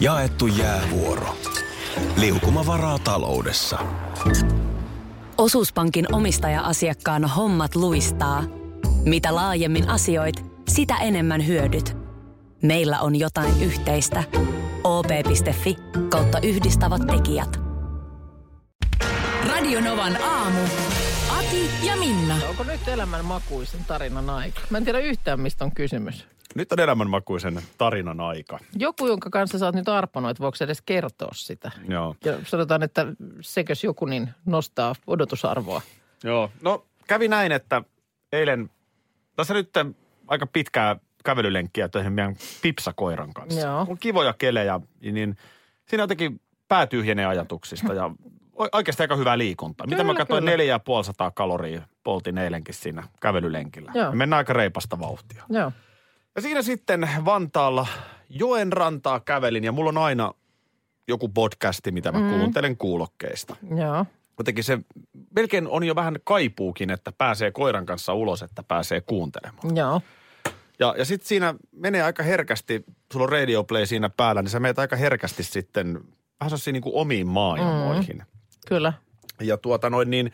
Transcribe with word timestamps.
Jaettu 0.00 0.46
jäävuoro. 0.46 1.36
Liukuma 2.16 2.66
varaa 2.66 2.98
taloudessa. 2.98 3.78
Osuuspankin 5.38 6.14
omistaja-asiakkaan 6.14 7.24
hommat 7.24 7.74
luistaa. 7.74 8.44
Mitä 9.04 9.34
laajemmin 9.34 9.88
asioit, 9.88 10.44
sitä 10.68 10.96
enemmän 10.96 11.46
hyödyt. 11.46 11.96
Meillä 12.62 13.00
on 13.00 13.16
jotain 13.16 13.62
yhteistä. 13.62 14.24
op.fi 14.84 15.76
kautta 16.08 16.38
yhdistävät 16.40 17.02
tekijät. 17.06 17.60
Radionovan 19.48 20.22
aamu. 20.22 20.60
Ati 21.38 21.70
ja 21.86 21.96
Minna. 21.96 22.36
Onko 22.48 22.64
nyt 22.64 22.88
elämän 22.88 23.24
makuisen 23.24 23.84
tarinan 23.84 24.30
aika? 24.30 24.60
Mä 24.70 24.78
en 24.78 24.84
tiedä 24.84 24.98
yhtään, 24.98 25.40
mistä 25.40 25.64
on 25.64 25.72
kysymys. 25.74 26.26
Nyt 26.54 26.72
on 26.72 26.80
elämänmakuisen 26.80 27.62
tarinan 27.78 28.20
aika. 28.20 28.58
Joku, 28.76 29.06
jonka 29.06 29.30
kanssa 29.30 29.58
sä 29.58 29.66
oot 29.66 29.74
nyt 29.74 29.88
arponut, 29.88 30.40
voiko 30.40 30.56
sä 30.56 30.64
edes 30.64 30.82
kertoa 30.82 31.30
sitä? 31.34 31.70
Joo. 31.88 32.16
Ja 32.24 32.38
sanotaan, 32.44 32.82
että 32.82 33.06
sekös 33.40 33.84
joku 33.84 34.04
niin 34.04 34.30
nostaa 34.46 34.94
odotusarvoa. 35.06 35.82
Joo. 36.24 36.50
No 36.62 36.86
kävi 37.06 37.28
näin, 37.28 37.52
että 37.52 37.82
eilen, 38.32 38.70
tässä 39.36 39.54
nyt 39.54 39.70
aika 40.28 40.46
pitkää 40.46 40.96
kävelylenkkiä 41.24 41.88
töihin 41.88 42.12
meidän 42.12 42.36
pipsakoiran 42.62 43.34
kanssa. 43.34 43.60
Joo. 43.60 43.86
On 43.88 43.98
kivoja 43.98 44.32
kelejä, 44.32 44.80
niin 45.00 45.36
siinä 45.86 46.02
jotenkin 46.02 46.40
päätyhjenee 46.68 47.26
ajatuksista 47.26 47.94
ja 47.94 48.10
oikeasti 48.72 49.02
aika 49.02 49.16
hyvää 49.16 49.38
liikuntaa. 49.38 49.86
Mitä 49.86 50.04
mä 50.04 50.14
katsoin, 50.14 50.40
kyllä. 50.40 50.50
4500 50.50 51.30
kaloria 51.30 51.82
poltin 52.04 52.38
eilenkin 52.38 52.74
siinä 52.74 53.04
kävelylenkillä. 53.20 53.92
Joo. 53.94 54.06
Ja 54.06 54.12
mennään 54.12 54.38
aika 54.38 54.52
reipasta 54.52 55.00
vauhtia. 55.00 55.44
Joo. 55.48 55.72
Ja 56.38 56.42
siinä 56.42 56.62
sitten 56.62 57.08
Vantaalla 57.24 57.86
joen 58.28 58.72
rantaa 58.72 59.20
kävelin 59.20 59.64
ja 59.64 59.72
mulla 59.72 59.88
on 59.88 59.98
aina 59.98 60.34
joku 61.08 61.28
podcasti, 61.28 61.92
mitä 61.92 62.12
mä 62.12 62.18
mm. 62.18 62.30
kuuntelen 62.30 62.76
kuulokkeista. 62.76 63.56
Joo. 63.76 64.06
Jotenkin 64.38 64.64
se 64.64 64.78
melkein 65.36 65.68
on 65.68 65.84
jo 65.84 65.94
vähän 65.94 66.16
kaipuukin, 66.24 66.90
että 66.90 67.12
pääsee 67.12 67.50
koiran 67.50 67.86
kanssa 67.86 68.14
ulos, 68.14 68.42
että 68.42 68.62
pääsee 68.62 69.00
kuuntelemaan. 69.00 69.76
Joo. 69.76 70.00
Ja, 70.78 70.94
ja 70.98 71.04
sitten 71.04 71.28
siinä 71.28 71.54
menee 71.72 72.02
aika 72.02 72.22
herkästi, 72.22 72.84
sulla 73.12 73.24
on 73.24 73.32
radio 73.32 73.64
play 73.64 73.86
siinä 73.86 74.08
päällä, 74.08 74.42
niin 74.42 74.50
sä 74.50 74.60
menet 74.60 74.78
aika 74.78 74.96
herkästi 74.96 75.42
sitten 75.42 76.00
vähän 76.40 76.58
niin 76.72 76.82
kuin 76.82 76.94
omiin 76.94 77.26
maailmoihin. 77.26 78.16
Mm. 78.16 78.24
Kyllä. 78.68 78.92
Ja 79.40 79.56
tuota 79.56 79.90
noin 79.90 80.10
niin, 80.10 80.32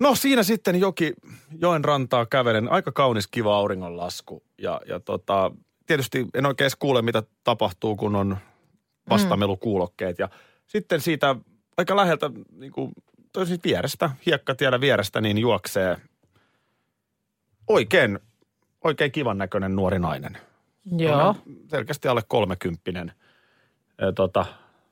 no 0.00 0.14
siinä 0.14 0.42
sitten 0.42 0.80
joki 0.80 1.12
joen 1.60 1.84
rantaa 1.84 2.26
kävelen, 2.26 2.68
aika 2.68 2.92
kaunis 2.92 3.26
kiva 3.26 3.56
auringonlasku. 3.56 4.42
Ja, 4.58 4.80
ja 4.86 5.00
tota, 5.00 5.50
tietysti 5.86 6.26
en 6.34 6.46
oikein 6.46 6.64
edes 6.64 6.76
kuule, 6.76 7.02
mitä 7.02 7.22
tapahtuu, 7.44 7.96
kun 7.96 8.16
on 8.16 8.38
vastamelukuulokkeet. 9.10 10.18
Ja 10.18 10.28
sitten 10.66 11.00
siitä 11.00 11.36
aika 11.76 11.96
läheltä, 11.96 12.30
niin 12.52 12.72
kuin, 12.72 12.92
toisin 13.32 13.60
vierestä, 13.64 14.10
hiekkatiellä 14.26 14.80
vierestä, 14.80 15.20
niin 15.20 15.38
juoksee 15.38 15.96
oikein, 17.66 18.18
oikein 18.84 19.12
kivan 19.12 19.38
näköinen 19.38 19.76
nuori 19.76 19.98
nainen. 19.98 20.38
Joo. 20.98 21.36
Selkeästi 21.70 22.08
alle 22.08 22.22
kolmekymppinen. 22.28 23.12
Tota, 24.14 24.46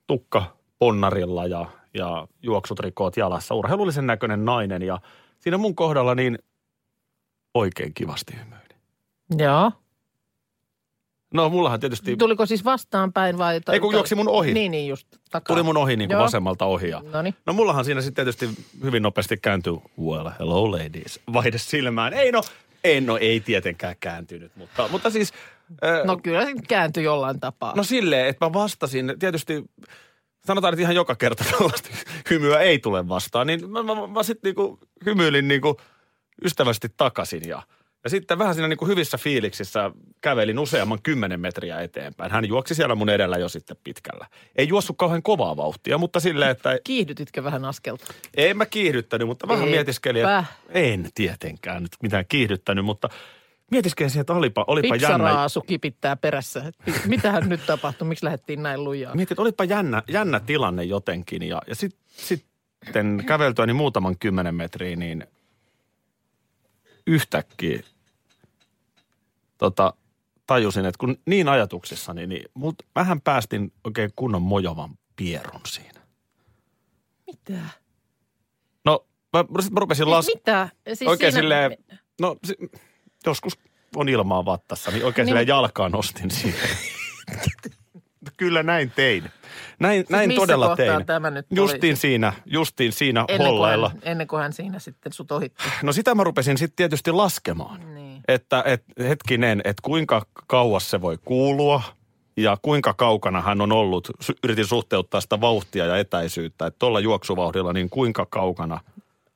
tukka 0.06 0.56
ponnarilla 0.78 1.46
ja, 1.46 1.66
ja 1.96 2.28
juoksut 2.42 2.80
rikoot 2.80 3.16
jalassa. 3.16 3.54
Urheilullisen 3.54 4.06
näköinen 4.06 4.44
nainen 4.44 4.82
ja 4.82 4.98
siinä 5.40 5.58
mun 5.58 5.76
kohdalla 5.76 6.14
niin 6.14 6.38
oikein 7.54 7.94
kivasti 7.94 8.32
hymyili. 8.38 8.74
Joo. 9.38 9.72
No 11.34 11.48
mullahan 11.48 11.80
tietysti 11.80 12.16
Tuliko 12.16 12.46
siis 12.46 12.64
vastaan 12.64 13.12
päin 13.12 13.38
vai? 13.38 13.60
Ei, 13.72 13.80
kun 13.80 13.94
juoksi 13.94 14.14
mun 14.14 14.28
ohi. 14.28 14.54
Niin, 14.54 14.70
niin 14.70 14.88
just 14.88 15.06
takaa. 15.30 15.54
tuli 15.54 15.62
mun 15.62 15.76
ohi 15.76 15.96
niin 15.96 16.08
kuin 16.08 16.14
Joo. 16.14 16.24
vasemmalta 16.24 16.64
ohi. 16.64 16.88
Ja, 16.88 17.02
Noniin. 17.12 17.34
no 17.46 17.52
mullahan 17.52 17.84
siinä 17.84 18.00
sitten 18.00 18.24
tietysti 18.24 18.64
hyvin 18.82 19.02
nopeasti 19.02 19.36
kääntyy, 19.36 19.76
well, 20.02 20.30
hello 20.38 20.70
ladies, 20.72 21.20
vaihde 21.32 21.58
silmään. 21.58 22.12
Ei 22.12 22.32
no, 22.32 22.42
ei 22.84 23.00
no, 23.00 23.16
ei 23.16 23.40
tietenkään 23.40 23.94
kääntynyt, 24.00 24.52
mutta, 24.56 24.88
mutta 24.90 25.10
siis... 25.10 25.32
ö, 25.84 26.02
No 26.04 26.16
kyllä 26.22 26.44
se 26.44 26.52
kääntyi 26.68 27.04
jollain 27.04 27.40
tapaa. 27.40 27.72
No 27.76 27.82
silleen, 27.82 28.26
että 28.26 28.44
mä 28.46 28.52
vastasin, 28.52 29.14
tietysti 29.18 29.64
sanotaan, 30.46 30.74
että 30.74 30.82
ihan 30.82 30.94
joka 30.94 31.14
kerta 31.14 31.44
tällaista 31.50 31.88
hymyä 32.30 32.58
ei 32.60 32.78
tule 32.78 33.08
vastaan, 33.08 33.46
niin 33.46 33.70
mä, 33.70 33.82
mä, 33.82 33.94
mä 34.06 34.22
sitten 34.22 34.48
niinku 34.48 34.78
hymyilin 35.06 35.48
niinku 35.48 35.80
ystävästi 36.44 36.88
takaisin 36.96 37.48
ja, 37.48 37.62
ja 38.04 38.10
sitten 38.10 38.38
vähän 38.38 38.54
siinä 38.54 38.68
niinku 38.68 38.86
hyvissä 38.86 39.18
fiiliksissä 39.18 39.90
kävelin 40.20 40.58
useamman 40.58 41.02
kymmenen 41.02 41.40
metriä 41.40 41.80
eteenpäin. 41.80 42.32
Hän 42.32 42.48
juoksi 42.48 42.74
siellä 42.74 42.94
mun 42.94 43.08
edellä 43.08 43.38
jo 43.38 43.48
sitten 43.48 43.76
pitkällä. 43.84 44.26
Ei 44.56 44.68
juossut 44.68 44.96
kauhean 44.98 45.22
kovaa 45.22 45.56
vauhtia, 45.56 45.98
mutta 45.98 46.20
silleen, 46.20 46.50
että 46.50 46.78
Kiihdytitkö 46.84 47.44
vähän 47.44 47.64
askelta? 47.64 48.04
en 48.36 48.56
mä 48.56 48.66
kiihdyttänyt, 48.66 49.28
mutta 49.28 49.48
vähän 49.48 49.64
Etpä. 49.64 49.70
mietiskelin. 49.74 50.22
että 50.22 50.44
En 50.68 51.08
tietenkään 51.14 51.82
nyt 51.82 51.92
mitään 52.02 52.24
kiihdyttänyt, 52.28 52.84
mutta 52.84 53.08
mietiskelin 53.70 54.10
siihen, 54.10 54.20
että 54.20 54.32
olipa, 54.32 54.64
olipa 54.66 54.96
jännä. 54.96 55.08
Pipsaraasu 55.08 55.60
kipittää 55.60 56.16
perässä. 56.16 56.72
Mitähän 57.06 57.48
nyt 57.48 57.66
tapahtui? 57.66 58.08
Miksi 58.08 58.24
lähdettiin 58.24 58.62
näin 58.62 58.84
lujaa? 58.84 59.14
Mietin, 59.14 59.34
että 59.34 59.42
olipa 59.42 59.64
jännä, 59.64 60.02
jännä 60.08 60.40
tilanne 60.40 60.84
jotenkin. 60.84 61.42
Ja, 61.42 61.62
ja 61.66 61.74
sit, 61.74 61.96
sitten 62.16 63.24
käveltyäni 63.26 63.72
muutaman 63.72 64.18
kymmenen 64.18 64.54
metriä, 64.54 64.96
niin 64.96 65.26
yhtäkkiä 67.06 67.82
tota, 69.58 69.94
tajusin, 70.46 70.84
että 70.84 70.98
kun 70.98 71.16
niin 71.26 71.48
ajatuksissani, 71.48 72.26
niin 72.26 72.44
mut, 72.54 72.74
mähän 72.94 73.20
päästin 73.20 73.72
oikein 73.84 74.10
kunnon 74.16 74.42
mojovan 74.42 74.98
pierun 75.16 75.60
siinä. 75.66 76.00
Mitä? 77.26 77.62
No, 78.84 79.06
mä, 79.32 79.62
sit 79.62 79.72
mä 79.72 79.80
rupesin 79.80 80.10
las... 80.10 80.26
Mitä? 80.34 80.68
Siis 80.94 81.08
oikein 81.10 81.32
siinä- 81.32 81.42
silleen, 81.42 81.76
no 82.20 82.36
si, 82.44 82.54
joskus 83.26 83.58
on 83.96 84.08
ilmaa 84.08 84.44
vattassa, 84.44 84.90
niin 84.90 85.04
oikein 85.04 85.26
Niin, 85.26 85.46
jalkaan 85.46 85.92
nostin 85.92 86.30
siihen. 86.30 86.68
Kyllä 88.36 88.62
näin 88.62 88.92
tein. 88.96 89.24
Näin, 89.78 90.04
näin 90.10 90.20
Siis 90.20 90.28
missä 90.28 90.40
todella 90.40 90.76
tein. 90.76 91.06
tämä 91.06 91.30
nyt? 91.30 91.46
Justiin 91.50 91.96
siinä, 91.96 92.32
justiin 92.46 92.92
siinä 92.92 93.20
ennen 93.20 93.36
kuin, 93.38 93.46
hollailla. 93.46 93.88
hän, 93.88 93.98
ennen 94.02 94.26
kuin 94.26 94.42
hän 94.42 94.52
siinä 94.52 94.78
sitten 94.78 95.12
sut 95.12 95.32
ohitti. 95.32 95.64
No 95.82 95.92
sitä 95.92 96.14
mä 96.14 96.24
rupesin 96.24 96.58
sitten 96.58 96.76
tietysti 96.76 97.12
laskemaan. 97.12 97.94
Niin. 97.94 98.22
Että 98.28 98.62
et, 98.66 98.84
hetkinen, 98.98 99.60
että 99.64 99.80
kuinka 99.82 100.26
kauas 100.46 100.90
se 100.90 101.00
voi 101.00 101.18
kuulua 101.24 101.82
ja 102.36 102.56
kuinka 102.62 102.94
kaukana 102.94 103.40
hän 103.40 103.60
on 103.60 103.72
ollut. 103.72 104.10
Yritin 104.44 104.66
suhteuttaa 104.66 105.20
sitä 105.20 105.40
vauhtia 105.40 105.86
ja 105.86 105.96
etäisyyttä, 105.96 106.66
että 106.66 106.78
tuolla 106.78 107.00
juoksuvauhdilla 107.00 107.72
niin 107.72 107.90
kuinka 107.90 108.26
kaukana. 108.30 108.80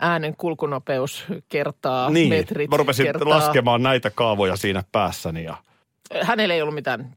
Äänen 0.00 0.36
kulkunopeus 0.36 1.24
kertaa, 1.48 2.10
Niin, 2.10 2.28
metrit 2.28 2.70
mä 2.70 2.76
rupesin 2.76 3.06
kertaa. 3.06 3.28
laskemaan 3.28 3.82
näitä 3.82 4.10
kaavoja 4.10 4.56
siinä 4.56 4.84
päässäni 4.92 5.44
ja 5.44 5.56
Hänellä 6.22 6.54
ei 6.54 6.62
ollut 6.62 6.74
mitään 6.74 7.16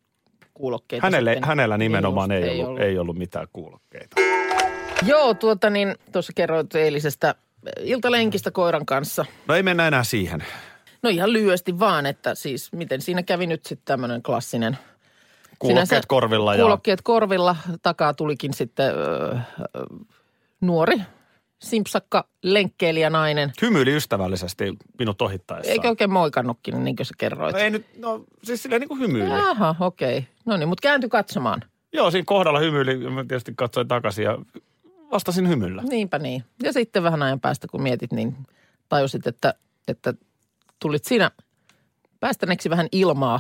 kuulokkeita 0.54 1.06
hänelle, 1.08 1.32
sitten. 1.34 1.48
hänellä 1.48 1.78
nimenomaan 1.78 2.32
ei, 2.32 2.42
just, 2.42 2.52
ei, 2.54 2.64
ollut, 2.64 2.82
ei 2.82 2.98
ollut 2.98 3.18
mitään 3.18 3.48
kuulokkeita. 3.54 4.16
Joo, 5.06 5.34
tuota 5.34 5.70
niin, 5.70 5.96
tuossa 6.12 6.34
kerroit 6.36 6.76
eilisestä 6.76 7.36
iltalenkistä 7.80 8.52
koiran 8.52 8.86
kanssa. 8.86 9.26
No 9.48 9.56
ei 9.56 9.64
mennä 9.64 9.88
enää 9.88 10.04
siihen. 10.04 10.44
No 11.04 11.10
ihan 11.10 11.34
lyhyesti 11.34 11.80
vaan, 11.80 12.06
että 12.06 12.36
siis 12.36 12.72
miten 12.72 13.02
siinä 13.02 13.24
kävi 13.24 13.48
nyt 13.48 13.66
sitten 13.66 13.86
tämmöinen 13.86 14.24
klassinen 14.24 14.78
Kuulokkeet 15.60 15.88
Sinänsä 15.90 16.08
korvilla 16.08 16.56
ja 16.56 16.62
Kuulokkeet 16.62 17.02
korvilla. 17.02 17.56
Takaa 17.82 18.14
tulikin 18.14 18.54
sitten 18.54 18.86
ö, 18.90 18.96
ö, 18.96 19.38
nuori 20.62 21.02
simpsakka 21.64 22.28
lenkkeilijä 22.42 23.10
nainen. 23.10 23.54
hymyili 23.62 23.96
ystävällisesti 23.96 24.74
minut 25.00 25.22
ohittaessaan. 25.22 25.72
Eikä 25.72 25.90
oikein 25.90 26.12
moikannutkin, 26.12 26.84
niin 26.84 26.96
kuin 26.96 27.06
sä 27.06 27.14
kerroit. 27.18 27.54
No 27.54 27.60
ei 27.60 27.70
nyt, 27.70 27.86
no 28.00 28.24
siis 28.44 28.64
silleen 28.64 28.80
niin 28.80 28.90
kuin 28.90 29.00
hymyili. 29.00 29.34
Aha, 29.34 29.76
okei. 29.80 30.18
Okay. 30.18 30.30
No 30.46 30.58
niin, 30.58 30.70
mutta 30.70 30.82
kääntyi 30.82 31.10
katsomaan. 31.10 31.62
Joo, 31.94 32.12
siinä 32.12 32.26
kohdalla 32.26 32.60
hymyili. 32.60 33.10
Mä 33.10 33.26
tietysti 33.28 33.54
katsoin 33.56 33.88
takaisin 33.88 34.26
ja 34.26 34.38
vastasin 35.12 35.50
hymyllä. 35.50 35.82
Niinpä 35.82 36.20
niin. 36.20 36.44
Ja 36.64 36.74
sitten 36.74 37.04
vähän 37.04 37.24
ajan 37.24 37.40
päästä, 37.40 37.68
kun 37.68 37.82
mietit, 37.84 38.12
niin 38.12 38.36
tajusit, 38.90 39.28
että, 39.28 39.54
että 39.88 40.14
tulit 40.80 41.06
siinä 41.06 41.32
päästäneeksi 42.20 42.70
vähän 42.70 42.88
ilmaa 42.92 43.40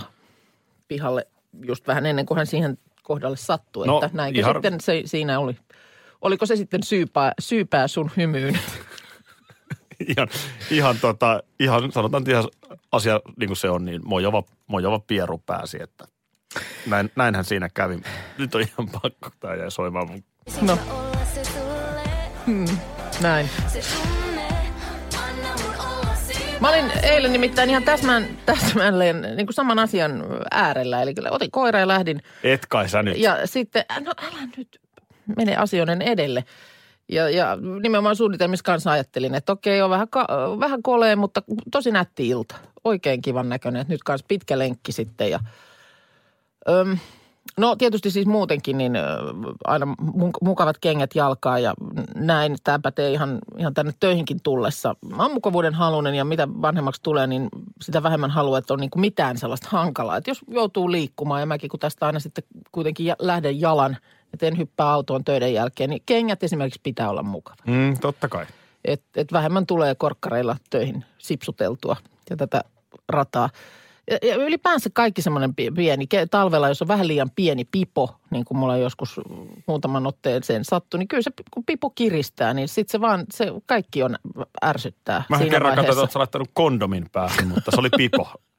pihalle 0.87 1.27
just 1.65 1.87
vähän 1.87 2.05
ennen 2.05 2.25
kuin 2.25 2.37
hän 2.37 2.47
siihen 2.47 2.77
kohdalle 3.03 3.37
sattui. 3.37 3.87
No, 3.87 4.01
että 4.03 4.17
näinkö 4.17 4.39
ihan- 4.39 4.55
sitten 4.55 4.81
se, 4.81 5.01
siinä 5.05 5.39
oli. 5.39 5.57
Oliko 6.23 6.45
se 6.45 6.55
sitten 6.55 6.83
syypää, 6.83 7.31
syypää 7.39 7.87
sun 7.87 8.11
hymyyn? 8.17 8.59
ihan, 10.17 10.27
ihan, 10.71 10.95
tota, 11.01 11.43
ihan 11.59 11.91
sanotaan 11.91 12.21
että 12.21 12.31
ihan 12.31 12.47
asia 12.91 13.21
niin 13.39 13.47
kuin 13.47 13.57
se 13.57 13.69
on, 13.69 13.85
niin 13.85 14.01
mojava, 14.05 14.43
mojava 14.67 14.99
pieru 14.99 15.37
pääsi, 15.37 15.77
että 15.83 16.07
näin, 16.85 17.11
näinhän 17.15 17.45
siinä 17.45 17.69
kävi. 17.73 18.01
Nyt 18.37 18.55
on 18.55 18.61
ihan 18.61 18.89
pakko, 18.89 19.29
tämä 19.39 19.55
jäi 19.55 19.71
soimaan 19.71 20.07
mun. 20.11 20.23
No. 20.61 20.77
Hmm, 22.45 22.77
näin. 23.21 23.49
Mä 26.59 26.69
olin 26.69 26.91
eilen 27.03 27.31
nimittäin 27.31 27.69
ihan 27.69 27.83
täsmään, 27.83 28.27
täsmälleen 28.45 29.21
niin 29.21 29.45
kuin 29.45 29.53
saman 29.53 29.79
asian 29.79 30.23
äärellä. 30.51 31.01
Eli 31.01 31.13
kyllä 31.13 31.31
otin 31.31 31.51
koira 31.51 31.79
ja 31.79 31.87
lähdin. 31.87 32.21
Et 32.43 32.65
kai 32.65 32.89
sä 32.89 33.03
nyt. 33.03 33.17
Ja 33.17 33.47
sitten, 33.47 33.85
no 34.05 34.13
älä 34.17 34.47
nyt 34.57 34.82
mene 35.37 35.55
asioiden 35.57 36.01
edelle. 36.01 36.43
Ja, 37.09 37.29
ja 37.29 37.57
nimenomaan 37.81 38.15
suunnitelmissa 38.15 38.63
kanssa 38.63 38.91
ajattelin, 38.91 39.35
että 39.35 39.51
okei, 39.51 39.81
on 39.81 39.89
vähän, 39.89 40.07
ka- 40.09 40.27
vähän 40.59 40.83
koleen, 40.83 41.19
mutta 41.19 41.43
tosi 41.71 41.91
nätti 41.91 42.29
ilta. 42.29 42.55
Oikein 42.83 43.21
kivan 43.21 43.49
näköinen, 43.49 43.81
että 43.81 43.93
nyt 43.93 44.03
kanssa 44.03 44.25
pitkä 44.27 44.59
lenkki 44.59 44.91
sitten. 44.91 45.31
Ja, 45.31 45.39
öm, 46.69 46.97
no 47.57 47.75
tietysti 47.75 48.11
siis 48.11 48.25
muutenkin 48.25 48.77
niin 48.77 48.93
aina 49.65 49.85
mu- 50.01 50.37
mukavat 50.41 50.77
kengät 50.81 51.15
jalkaa 51.15 51.59
ja 51.59 51.73
näin. 52.15 52.55
Tämä 52.63 52.79
pätee 52.79 53.11
ihan, 53.11 53.39
ihan 53.57 53.73
tänne 53.73 53.93
töihinkin 53.99 54.39
tullessa. 54.43 54.95
Mä 55.15 55.29
mukavuuden 55.29 55.73
halunen 55.73 56.15
ja 56.15 56.25
mitä 56.25 56.47
vanhemmaksi 56.47 57.01
tulee, 57.01 57.27
niin 57.27 57.49
sitä 57.81 58.03
vähemmän 58.03 58.31
haluaa, 58.31 58.59
että 58.59 58.73
on 58.73 58.79
niin 58.79 58.89
kuin 58.89 59.01
mitään 59.01 59.37
sellaista 59.37 59.67
hankalaa. 59.71 60.17
Että 60.17 60.29
jos 60.29 60.41
joutuu 60.47 60.91
liikkumaan 60.91 61.41
ja 61.41 61.45
mäkin 61.45 61.69
kun 61.69 61.79
tästä 61.79 62.05
aina 62.05 62.19
sitten 62.19 62.43
kuitenkin 62.71 63.15
lähden 63.19 63.61
jalan 63.61 63.97
ja 64.33 64.37
teen 64.37 64.57
hyppää 64.57 64.89
autoon 64.89 65.23
töiden 65.23 65.53
jälkeen, 65.53 65.89
niin 65.89 66.01
kengät 66.05 66.43
esimerkiksi 66.43 66.79
pitää 66.83 67.09
olla 67.09 67.23
mukava. 67.23 67.63
Mm, 67.67 67.99
totta 67.99 68.29
kai. 68.29 68.45
Et, 68.85 69.03
et 69.15 69.33
vähemmän 69.33 69.65
tulee 69.65 69.95
korkkareilla 69.95 70.57
töihin 70.69 71.05
sipsuteltua 71.17 71.95
ja 72.29 72.37
tätä 72.37 72.61
rataa. 73.09 73.49
Ja, 74.11 74.17
ja 74.23 74.35
ylipäänsä 74.35 74.89
kaikki 74.93 75.21
semmoinen 75.21 75.55
pi- 75.55 75.71
pieni, 75.71 76.07
talvella 76.31 76.67
jos 76.67 76.81
on 76.81 76.87
vähän 76.87 77.07
liian 77.07 77.31
pieni 77.35 77.65
pipo, 77.65 78.15
niin 78.29 78.45
kuin 78.45 78.57
mulla 78.57 78.77
joskus 78.77 79.19
muutaman 79.67 80.07
otteeseen 80.07 80.65
sattui, 80.65 80.97
niin 80.97 81.07
kyllä 81.07 81.23
se 81.23 81.31
kun 81.51 81.63
pipo 81.65 81.89
kiristää, 81.89 82.53
niin 82.53 82.67
sitten 82.67 82.91
se 82.91 83.01
vaan, 83.01 83.25
se 83.33 83.47
kaikki 83.65 84.03
on 84.03 84.15
ärsyttää 84.65 85.23
Mä 85.29 85.37
siinä 85.37 85.51
kerran 85.51 85.75
katsoin, 85.75 86.03
että 86.03 86.13
sä 86.13 86.19
laittanut 86.19 86.49
kondomin 86.53 87.05
päähän, 87.11 87.47
mutta 87.47 87.71
se 87.71 87.79
oli 87.79 87.89
pipo. 87.97 88.31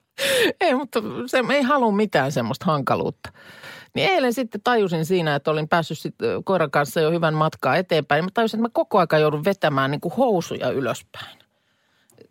Ei, 0.61 0.75
mutta 0.75 1.01
se 1.27 1.43
ei 1.51 1.63
halua 1.63 1.93
mitään 1.93 2.33
semmoista 2.33 2.65
hankaluutta. 2.65 3.33
Niin 3.95 4.11
eilen 4.11 4.33
sitten 4.33 4.61
tajusin 4.65 5.07
siinä, 5.07 5.35
että 5.35 5.51
olin 5.51 5.69
päässyt 5.69 5.99
sit 5.99 6.15
koiran 6.45 6.71
kanssa 6.71 7.01
jo 7.01 7.11
hyvän 7.11 7.35
matkaa 7.35 7.77
eteenpäin. 7.77 8.19
Niin 8.19 8.25
mä 8.25 8.31
tajusin, 8.35 8.59
että 8.59 8.69
mä 8.69 8.73
koko 8.73 8.99
aika 8.99 9.19
joudun 9.19 9.45
vetämään 9.45 9.91
niin 9.91 10.01
kuin 10.01 10.15
housuja 10.17 10.71
ylöspäin. 10.71 11.39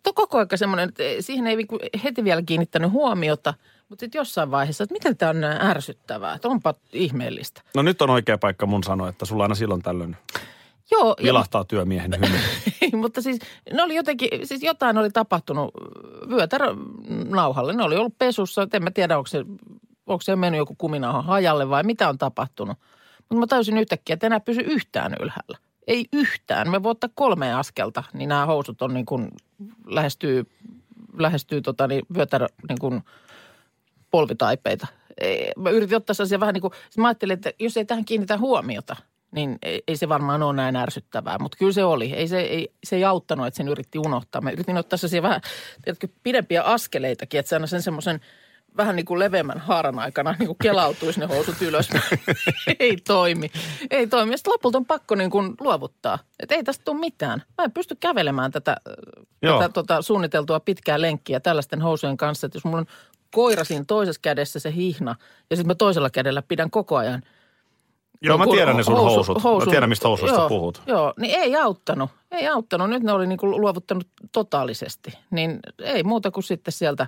Tuo 0.02 0.12
koko 0.12 0.38
aika 0.38 0.56
semmoinen, 0.56 0.88
että 0.88 1.02
siihen 1.20 1.46
ei 1.46 1.56
niinku 1.56 1.78
heti 2.04 2.24
vielä 2.24 2.42
kiinnittänyt 2.42 2.90
huomiota. 2.90 3.54
Mutta 3.88 4.02
sitten 4.02 4.18
jossain 4.18 4.50
vaiheessa, 4.50 4.84
että 4.84 4.92
miten 4.92 5.16
tämä 5.16 5.30
on 5.30 5.44
ärsyttävää, 5.44 6.34
että 6.34 6.48
onpa 6.48 6.74
ihmeellistä. 6.92 7.60
No 7.74 7.82
nyt 7.82 8.02
on 8.02 8.10
oikea 8.10 8.38
paikka 8.38 8.66
mun 8.66 8.84
sanoa, 8.84 9.08
että 9.08 9.24
sulla 9.24 9.42
aina 9.42 9.54
silloin 9.54 9.82
tällöin 9.82 10.16
Joo, 10.90 11.14
ja, 11.18 11.24
vilahtaa 11.24 11.64
työmiehen 11.64 12.12
hymy. 12.14 12.38
mutta 13.02 13.22
siis 13.22 13.38
ne 13.72 13.82
oli 13.82 13.94
jotenkin, 13.94 14.28
siis 14.44 14.62
jotain 14.62 14.98
oli 14.98 15.10
tapahtunut 15.10 15.70
vyötärö 16.28 16.66
nauhalle. 17.28 17.72
Ne 17.72 17.82
oli 17.82 17.96
ollut 17.96 18.18
pesussa, 18.18 18.66
en 18.72 18.84
mä 18.84 18.90
tiedä, 18.90 19.18
onko 19.18 19.26
se, 19.26 19.44
onko 20.06 20.20
se 20.20 20.36
mennyt 20.36 20.58
joku 20.58 20.74
kuminauha 20.78 21.22
hajalle 21.22 21.68
vai 21.68 21.82
mitä 21.82 22.08
on 22.08 22.18
tapahtunut. 22.18 22.78
Mutta 23.18 23.40
mä 23.40 23.46
tajusin 23.46 23.78
yhtäkkiä, 23.78 24.14
että 24.14 24.26
enää 24.26 24.40
pysy 24.40 24.60
yhtään 24.60 25.16
ylhäällä. 25.20 25.58
Ei 25.86 26.06
yhtään. 26.12 26.70
Me 26.70 26.82
voi 26.82 26.90
ottaa 26.90 27.10
kolme 27.14 27.54
askelta, 27.54 28.02
niin 28.12 28.28
nämä 28.28 28.46
housut 28.46 28.82
on 28.82 28.94
niin 28.94 29.06
kuin, 29.06 29.28
lähestyy, 29.86 30.46
lähestyy 31.18 31.62
tota 31.62 31.86
niin, 31.86 32.02
vyötärö 32.14 32.46
niin 32.68 32.78
kuin 32.78 33.02
polvitaipeita. 34.10 34.86
Ei, 35.20 35.52
Mä 35.56 35.70
yritin 35.70 35.96
ottaa 35.96 36.14
sellaisia 36.14 36.40
vähän 36.40 36.52
niin 36.52 36.60
kuin, 36.62 36.72
siis 36.72 36.98
mä 36.98 37.08
ajattelin, 37.08 37.34
että 37.34 37.52
jos 37.58 37.76
ei 37.76 37.84
tähän 37.84 38.04
kiinnitä 38.04 38.38
huomiota, 38.38 38.96
niin 39.34 39.58
ei, 39.62 39.82
ei 39.88 39.96
se 39.96 40.08
varmaan 40.08 40.42
ole 40.42 40.56
näin 40.56 40.76
ärsyttävää. 40.76 41.38
Mutta 41.38 41.58
kyllä 41.58 41.72
se 41.72 41.84
oli. 41.84 42.12
Ei 42.12 42.28
se, 42.28 42.40
ei, 42.40 42.72
se 42.84 42.96
ei 42.96 43.04
auttanut, 43.04 43.46
että 43.46 43.56
sen 43.56 43.68
yritti 43.68 43.98
unohtaa. 43.98 44.40
Mä 44.40 44.50
yritin 44.50 44.76
ottaa 44.76 44.96
sellaisia 44.96 45.22
vähän, 45.22 45.40
tiedätkö, 45.82 46.08
pidempiä 46.22 46.62
askeleitakin, 46.62 47.40
että 47.40 47.48
se 47.48 47.56
aina 47.56 47.66
sen 47.66 47.82
semmoisen 47.82 48.20
vähän 48.76 48.96
niin 48.96 49.06
kuin 49.06 49.18
leveämmän 49.18 49.58
haaran 49.58 49.98
aikana 49.98 50.34
niin 50.38 50.46
kuin 50.46 50.58
kelautuisi 50.62 51.20
ne 51.20 51.26
housut 51.26 51.62
ylös. 51.62 51.90
ei 52.80 52.96
toimi. 52.96 53.50
Ei 53.90 54.06
toimi. 54.06 54.32
Ja 54.32 54.38
sitten 54.38 54.52
lopulta 54.52 54.78
on 54.78 54.86
pakko 54.86 55.14
niin 55.14 55.30
kuin 55.30 55.54
luovuttaa. 55.60 56.18
Että 56.40 56.54
ei 56.54 56.64
tästä 56.64 56.84
tule 56.84 57.00
mitään. 57.00 57.42
Mä 57.58 57.64
en 57.64 57.72
pysty 57.72 57.96
kävelemään 58.00 58.50
tätä, 58.50 58.76
Joo. 59.42 59.58
tätä 59.58 59.72
tota, 59.72 60.02
suunniteltua 60.02 60.60
pitkää 60.60 61.00
lenkkiä 61.00 61.40
tällaisten 61.40 61.82
housujen 61.82 62.16
kanssa. 62.16 62.46
Että 62.46 62.56
jos 62.56 62.64
mulla 62.64 62.78
on 62.78 62.86
koira 63.30 63.64
siinä 63.64 63.84
toisessa 63.86 64.20
kädessä 64.22 64.58
se 64.58 64.74
hihna 64.74 65.16
ja 65.50 65.56
sitten 65.56 65.70
mä 65.70 65.74
toisella 65.74 66.10
kädellä 66.10 66.42
pidän 66.42 66.70
koko 66.70 66.96
ajan– 66.96 67.22
Joo, 68.22 68.38
mä 68.38 68.44
Joku 68.44 68.54
tiedän 68.54 68.76
ne 68.76 68.82
sun 68.82 68.94
housu- 68.94 69.14
housut. 69.14 69.42
housun- 69.44 69.68
Mä 69.68 69.70
tiedän, 69.70 69.88
mistä 69.88 70.08
housuista 70.08 70.38
joo, 70.38 70.48
puhut. 70.48 70.82
Joo, 70.86 71.14
niin 71.20 71.34
ei 71.40 71.56
auttanut. 71.56 72.10
Ei 72.30 72.48
auttanut. 72.48 72.90
Nyt 72.90 73.02
ne 73.02 73.12
oli 73.12 73.26
niin 73.26 73.38
kuin 73.38 73.60
luovuttanut 73.60 74.06
totaalisesti. 74.32 75.18
Niin 75.30 75.58
ei 75.82 76.02
muuta 76.02 76.30
kuin 76.30 76.44
sitten 76.44 76.72
sieltä 76.72 77.06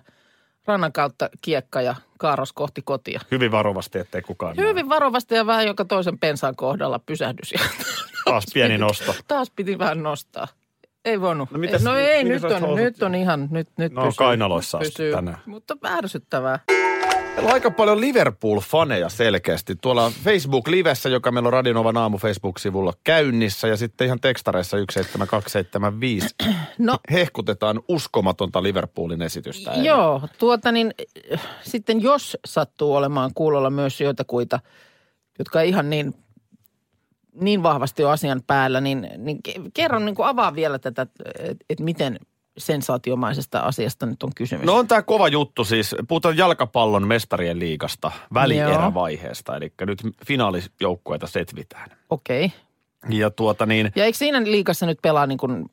rannan 0.67 0.93
kautta 0.93 1.31
kiekka 1.41 1.81
ja 1.83 1.95
kaaros 2.19 2.53
kohti 2.53 2.83
kotia. 2.83 3.21
Hyvin 3.31 3.51
varovasti, 3.51 3.99
ettei 3.99 4.23
kukaan 4.23 4.57
näe. 4.57 4.67
Hyvin 4.69 4.89
varovasti 4.89 5.35
ja 5.35 5.47
vähän 5.47 5.67
joka 5.67 5.85
toisen 5.85 6.19
pensaan 6.19 6.57
kohdalla 6.57 6.99
pysähdys. 6.99 7.55
Taas 8.25 8.45
pieni 8.55 8.79
nosto. 8.79 9.15
taas 9.29 9.51
piti 9.57 9.79
vähän 9.79 10.03
nostaa. 10.03 10.49
Ei 11.05 11.21
voinut. 11.21 11.51
No 11.51 11.59
mitäs- 11.59 11.83
no 11.85 11.97
ei, 11.97 12.25
nyt 12.25 12.45
on, 12.45 12.51
housut? 12.61 12.77
nyt 12.77 13.03
on 13.03 13.15
ihan, 13.15 13.49
nyt, 13.51 13.69
nyt 13.79 13.93
No, 13.93 14.13
kainaloissa 14.17 14.79
asti 14.79 15.11
tänään. 15.13 15.39
Mutta 15.47 15.77
ärsyttävää. 15.87 16.59
Meillä 17.37 17.49
on 17.49 17.55
aika 17.55 17.71
paljon 17.71 18.01
Liverpool-faneja 18.01 19.09
selkeästi. 19.09 19.77
Tuolla 19.77 20.13
Facebook-livessä, 20.25 21.09
joka 21.09 21.33
meillä 21.33 21.47
on 21.47 21.53
Radinovan 21.53 21.97
aamu 21.97 22.19
Facebook-sivulla 22.19 22.93
käynnissä 23.05 23.69
ja 23.69 23.77
sitten 23.77 24.07
ihan 24.07 24.21
tekstareissa 24.21 24.77
17275 24.77 26.35
No 26.79 26.99
hehkutetaan 27.13 27.81
uskomatonta 27.89 28.63
Liverpoolin 28.63 29.23
esitystä. 29.23 29.71
eilen. 29.71 29.85
Joo, 29.85 30.21
tuota 30.39 30.73
niin 30.73 30.95
sitten 31.63 32.03
jos 32.03 32.37
sattuu 32.47 32.95
olemaan 32.95 33.31
kuulolla 33.35 33.71
myös 33.71 34.01
joitakuita, 34.01 34.61
jotka 35.39 35.61
ihan 35.61 35.91
niin, 35.91 36.15
niin 37.41 37.63
vahvasti 37.63 38.05
ole 38.05 38.13
asian 38.13 38.43
päällä, 38.47 38.81
niin, 38.81 39.09
niin 39.19 39.39
ke- 39.49 39.71
kerron 39.75 40.05
niin 40.05 40.15
kuin 40.15 40.29
avaa 40.29 40.55
vielä 40.55 40.79
tätä, 40.79 41.03
että 41.03 41.65
et 41.71 41.81
miten 41.81 42.19
sensaatiomaisesta 42.59 43.59
asiasta 43.59 44.07
nyt 44.07 44.23
on 44.23 44.31
kysymys. 44.35 44.67
No 44.67 44.75
on 44.75 44.89
tämä 44.89 45.03
kova 45.03 45.29
juttu 45.29 45.65
siis. 45.65 45.95
Puhutaan 46.09 46.37
jalkapallon 46.37 47.09
mestarien 47.09 47.59
liigasta, 47.59 48.13
välierävaiheesta. 48.35 49.57
Eli 49.57 49.73
nyt 49.87 50.03
finaalijoukkueita 50.27 51.27
setvitään. 51.27 51.91
Okei. 52.11 52.45
Okay. 52.45 53.19
Ja 53.19 53.31
tuota 53.31 53.67
niin, 53.67 53.93
Ja 53.97 54.05
eikö 54.05 54.19
siinä 54.19 54.43
liikassa 54.45 54.87
nyt 54.87 54.99
pelaa 55.03 55.27
niin 55.27 55.39
kuin 55.39 55.65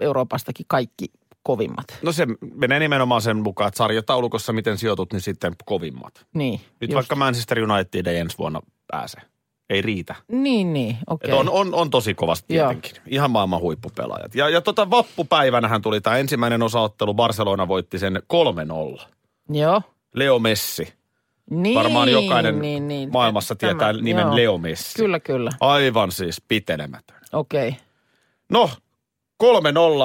Euroopastakin 0.00 0.66
kaikki 0.68 1.06
kovimmat? 1.42 1.84
no 2.02 2.12
se 2.12 2.26
menee 2.54 2.78
nimenomaan 2.78 3.22
sen 3.22 3.36
mukaan, 3.36 3.68
että 3.68 3.78
sarjataulukossa 3.78 4.52
miten 4.52 4.78
sijoitut, 4.78 5.12
niin 5.12 5.20
sitten 5.20 5.52
kovimmat. 5.64 6.26
Niin. 6.34 6.60
Nyt 6.80 6.90
just. 6.90 6.94
vaikka 6.94 7.16
Manchester 7.16 7.58
United 7.58 8.06
ei 8.06 8.16
ensi 8.16 8.38
vuonna 8.38 8.60
pääse. 8.86 9.31
Ei 9.72 9.82
riitä. 9.82 10.14
Niin, 10.28 10.72
niin, 10.72 10.96
okei. 11.06 11.30
Et 11.30 11.36
on, 11.36 11.50
on, 11.50 11.74
on 11.74 11.90
tosi 11.90 12.14
kovasti 12.14 12.54
Joo. 12.54 12.68
tietenkin. 12.68 13.02
Ihan 13.06 13.30
maailman 13.30 13.60
huippupelaajat. 13.60 14.34
Ja, 14.34 14.48
ja 14.48 14.60
tota 14.60 14.90
vappupäivänähän 14.90 15.82
tuli 15.82 16.00
tämä 16.00 16.16
ensimmäinen 16.16 16.62
osaottelu. 16.62 17.14
Barcelona 17.14 17.68
voitti 17.68 17.98
sen 17.98 18.22
3-0. 18.96 19.02
Joo. 19.50 19.82
Leo 20.14 20.38
Messi. 20.38 20.94
Niin, 21.50 21.74
Varmaan 21.74 22.08
jokainen 22.08 22.58
niin, 22.58 22.88
niin. 22.88 23.12
maailmassa 23.12 23.54
Tämä- 23.54 23.72
tietää 23.72 23.92
nimen 23.92 24.26
joo. 24.26 24.36
Leo 24.36 24.58
Messi. 24.58 24.96
Kyllä, 24.96 25.20
kyllä. 25.20 25.50
Aivan 25.60 26.12
siis 26.12 26.42
pitelemätön. 26.48 27.16
Okei. 27.32 27.68
Okay. 27.68 27.80
No, 28.48 28.70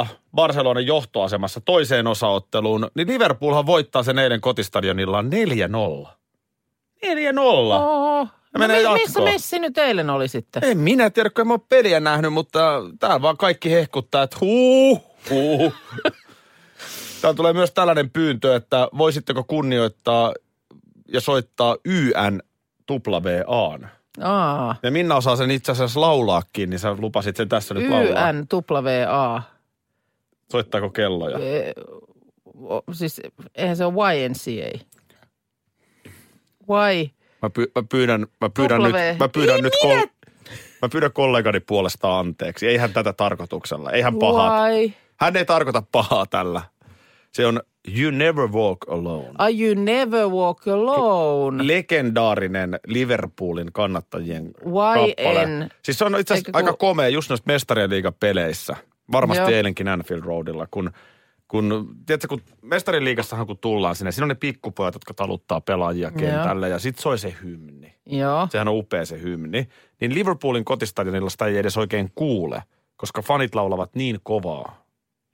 3-0 0.04 0.08
Barcelonan 0.36 0.86
johtoasemassa 0.86 1.62
toiseen 1.62 2.08
osaotteluun, 2.08 2.88
niin 2.96 3.08
Liverpoolhan 3.08 3.66
voittaa 3.66 4.04
sen 4.04 4.20
eilen 4.20 4.42
kotistadionilla 4.42 5.22
4-0. 5.22 5.26
4-0. 7.06 7.40
Oho. 7.74 8.28
No, 8.58 8.68
mi- 8.94 9.00
missä. 9.02 9.22
Messi 9.22 9.60
nyt 9.60 9.78
eilen 9.78 10.10
oli 10.10 10.28
sitten? 10.28 10.64
En 10.66 10.78
minä 10.78 11.10
tiedä, 11.10 11.30
kun 11.30 11.42
en 11.46 11.52
ole 11.52 11.60
peliä 11.70 12.00
nähnyt, 12.00 12.34
mutta 12.34 12.82
täällä 13.00 13.22
vaan 13.22 13.38
kaikki 13.38 13.72
hehkuttaa, 13.72 14.24
että 14.24 14.38
huu, 14.42 15.04
huu. 15.30 15.74
Täällä 17.22 17.36
tulee 17.38 17.54
myös 17.54 17.72
tällainen 17.72 18.10
pyyntö, 18.10 18.56
että 18.56 18.88
voisitteko 18.98 19.44
kunnioittaa 19.44 20.34
ja 21.14 21.22
soittaa 21.22 21.78
YN 21.86 22.42
WAn. 22.92 23.90
Aa, 24.22 24.76
Ja 24.84 24.92
Minna 24.92 25.16
osaa 25.16 25.36
sen 25.36 25.52
itse 25.52 25.72
asiassa 25.72 26.02
laulaakin, 26.02 26.70
niin 26.70 26.80
sä 26.80 26.96
lupasit 27.00 27.36
sen 27.36 27.50
tässä 27.50 27.74
nyt 27.74 27.90
laulaa. 27.90 28.30
YNWA. 28.32 29.42
Soittaako 30.52 30.90
kelloja? 30.90 31.38
E, 31.40 31.74
o- 32.70 32.84
siis 32.94 33.22
eihän 33.56 33.78
se 33.78 33.86
ole 33.86 34.26
YNCA. 34.26 34.80
Y. 36.94 37.10
Mä, 37.42 37.50
py, 37.50 37.72
mä 37.76 37.84
pyydän, 37.90 38.28
mä 38.42 38.50
pyydän 38.50 38.84
nyt, 38.84 38.94
mä 39.20 39.30
pyydän 39.30 39.56
Ei 39.56 39.62
nyt 39.62 39.74
kol, 39.82 39.98
mä 40.82 40.90
pyydän 40.92 41.12
kollegani 41.14 41.60
puolesta 41.60 42.20
anteeksi. 42.20 42.68
Eihän 42.68 42.94
tätä 42.94 43.14
tarkoituksella. 43.14 43.92
Eihän 43.92 44.16
pahaa. 44.16 44.68
Hän 45.20 45.38
ei 45.38 45.46
tarkoita 45.46 45.84
pahaa 45.92 46.26
tällä. 46.26 46.62
Se 47.32 47.46
on 47.46 47.62
You 47.98 48.12
Never 48.12 48.48
Walk 48.48 48.78
Alone. 48.90 49.30
Are 49.38 49.54
you 49.54 49.84
never 49.84 50.28
walk 50.28 50.68
alone? 50.68 51.68
Legendaarinen 51.68 52.80
Liverpoolin 52.88 53.72
kannattajien 53.74 54.52
kappale. 54.54 55.44
YN. 55.44 55.70
Siis 55.84 55.98
se 56.00 56.06
on 56.06 56.20
itse 56.20 56.34
asiassa 56.34 56.52
aika 56.54 56.70
kun- 56.70 56.78
komea 56.78 57.08
just 57.08 57.30
noissa 57.30 57.44
mestarien 57.48 57.90
liigan 57.90 58.14
peleissä. 58.20 58.76
Varmasti 59.12 59.42
Joo. 59.42 59.50
eilenkin 59.52 59.88
Anfield 59.88 60.22
Roadilla, 60.24 60.68
kun 60.72 60.92
kun, 61.48 61.96
tiedätkö, 62.06 62.28
kun 62.28 62.42
mestarin 62.62 63.04
liigassahan 63.04 63.48
kun 63.48 63.58
tullaan 63.58 63.96
sinne, 63.96 64.12
siinä 64.12 64.24
on 64.26 64.30
ne 64.30 64.36
pikkupojat, 64.36 64.94
jotka 64.94 65.14
taluttaa 65.14 65.62
pelaajia 65.62 66.12
kentälle 66.12 66.70
ja 66.70 66.80
sit 66.80 67.00
soi 67.00 67.18
se 67.20 67.36
hymni. 67.44 67.96
Joo. 68.06 68.48
Sehän 68.52 68.68
on 68.68 68.78
upea 68.78 69.06
se 69.06 69.22
hymni. 69.22 69.68
Niin 70.02 70.14
Liverpoolin 70.14 70.66
kotistadionilla 70.66 71.30
sitä 71.30 71.46
ei 71.46 71.58
edes 71.58 71.78
oikein 71.78 72.12
kuule, 72.16 72.64
koska 72.98 73.22
fanit 73.22 73.56
laulavat 73.56 73.96
niin 73.96 74.20
kovaa. 74.24 74.86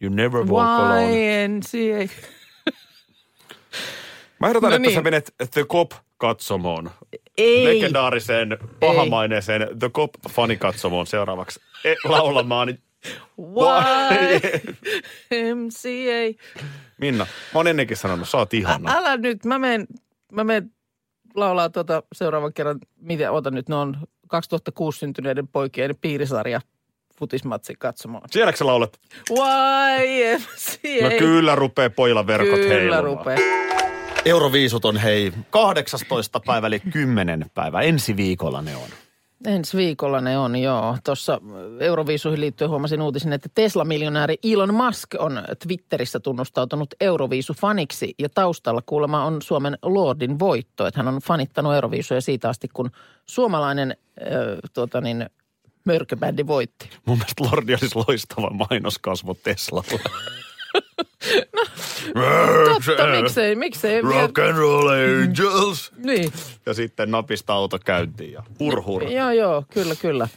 You 0.02 0.14
never 0.14 0.42
walk 0.46 0.80
alone. 0.80 1.44
YMCA. 1.46 2.14
Mä 4.40 4.48
ehdotan, 4.48 4.70
No 4.70 4.76
että 4.76 4.90
sä 4.90 4.96
niin. 4.96 5.04
menet 5.04 5.34
The 5.52 5.64
Cop 5.64 5.92
katsomoon. 6.18 6.92
Ei. 7.38 7.66
Legendaariseen, 7.66 8.58
pahamaineeseen 8.80 9.68
The 9.80 9.90
Cop 9.90 10.12
fanikatsomoon 10.30 11.08
seuraavaksi 11.08 11.60
e- 11.86 11.96
laulamaan. 12.04 12.78
YMCA. 15.32 16.44
Minna, 16.98 17.26
mä 17.26 17.60
oon 17.60 17.68
ennenkin 17.68 17.98
sanonut, 17.98 18.30
sä 18.30 18.38
oot 18.38 18.54
ihana. 18.54 18.96
Älä 18.96 19.18
nyt, 19.18 19.46
mä 19.46 19.60
menen, 19.60 19.88
mä 20.32 20.44
menen 20.44 20.72
laulaa 21.36 21.70
tuota 21.70 22.04
seuraavan 22.16 22.54
kerran, 22.54 22.80
mitä, 22.96 23.32
ota 23.32 23.52
nyt, 23.52 23.70
ne 23.70 23.76
on 23.76 23.98
2006 24.28 25.00
syntyneiden 25.00 25.48
poikien 25.48 25.96
piirisarja 26.02 26.62
futismatsi 27.20 27.76
katsomaan. 27.80 28.24
Sielläkö 28.32 28.58
sä 28.58 28.66
laulat? 28.66 29.00
YMCA. 29.30 31.10
No 31.10 31.10
kyllä 31.20 31.56
rupee 31.56 31.90
pojilla 31.90 32.28
verkot 32.28 32.60
Kyllä 32.60 32.74
heilumaan. 32.74 33.04
rupee. 33.04 33.38
Euroviisut 34.26 34.86
on 34.86 34.98
hei 34.98 35.34
18. 35.50 36.40
päivä 36.46 36.68
eli 36.68 36.80
10 36.80 37.46
päivä. 37.54 37.82
Ensi 37.82 38.18
viikolla 38.18 38.62
ne 38.62 38.76
on. 38.76 38.90
Ensi 39.46 39.78
viikolla 39.78 40.22
ne 40.22 40.38
on, 40.38 40.56
joo. 40.56 40.98
Tuossa 41.04 41.42
Euroviisuihin 41.80 42.42
liittyen 42.42 42.70
huomasin 42.70 43.02
uutisin, 43.02 43.34
että 43.34 43.50
Tesla-miljonääri 43.56 44.38
Elon 44.44 44.74
Musk 44.74 45.10
on 45.20 45.44
Twitterissä 45.68 46.20
tunnustautunut 46.20 46.94
Euroviisu-faniksi 47.00 48.14
ja 48.20 48.30
taustalla 48.30 48.82
kuulemma 48.86 49.26
on 49.26 49.42
Suomen 49.42 49.78
Lordin 49.82 50.40
voitto. 50.40 50.88
Että 50.88 51.00
hän 51.04 51.14
on 51.16 51.22
fanittanut 51.22 51.74
Euroviisuja 51.74 52.22
siitä 52.22 52.50
asti, 52.50 52.68
kun 52.74 52.92
suomalainen 53.26 53.98
äh, 54.22 54.28
tuota 54.74 55.02
niin, 55.02 55.26
mörköbändi 55.86 56.48
voitti. 56.48 56.90
Mun 57.06 57.18
mielestä 57.18 57.44
Lordi 57.44 57.74
olisi 57.74 57.96
loistava 58.08 58.50
mainoskasvo 58.50 59.34
Teslalla. 59.34 60.10
Totta, 62.74 63.08
miksei, 63.22 63.56
miksei. 63.56 64.02
Rock 64.02 64.40
and 64.40 64.58
roll 64.58 64.88
angels. 64.88 65.92
Niin, 65.98 66.32
Ja 66.66 66.74
sitten 66.74 67.12
napista 67.12 67.54
auto 67.54 67.80
käyntiin 67.86 68.32
ja 68.32 68.44
hurhur. 68.60 69.04
joo, 69.04 69.32
joo, 69.32 69.64
kyllä, 69.74 69.96
kyllä. 69.96 70.28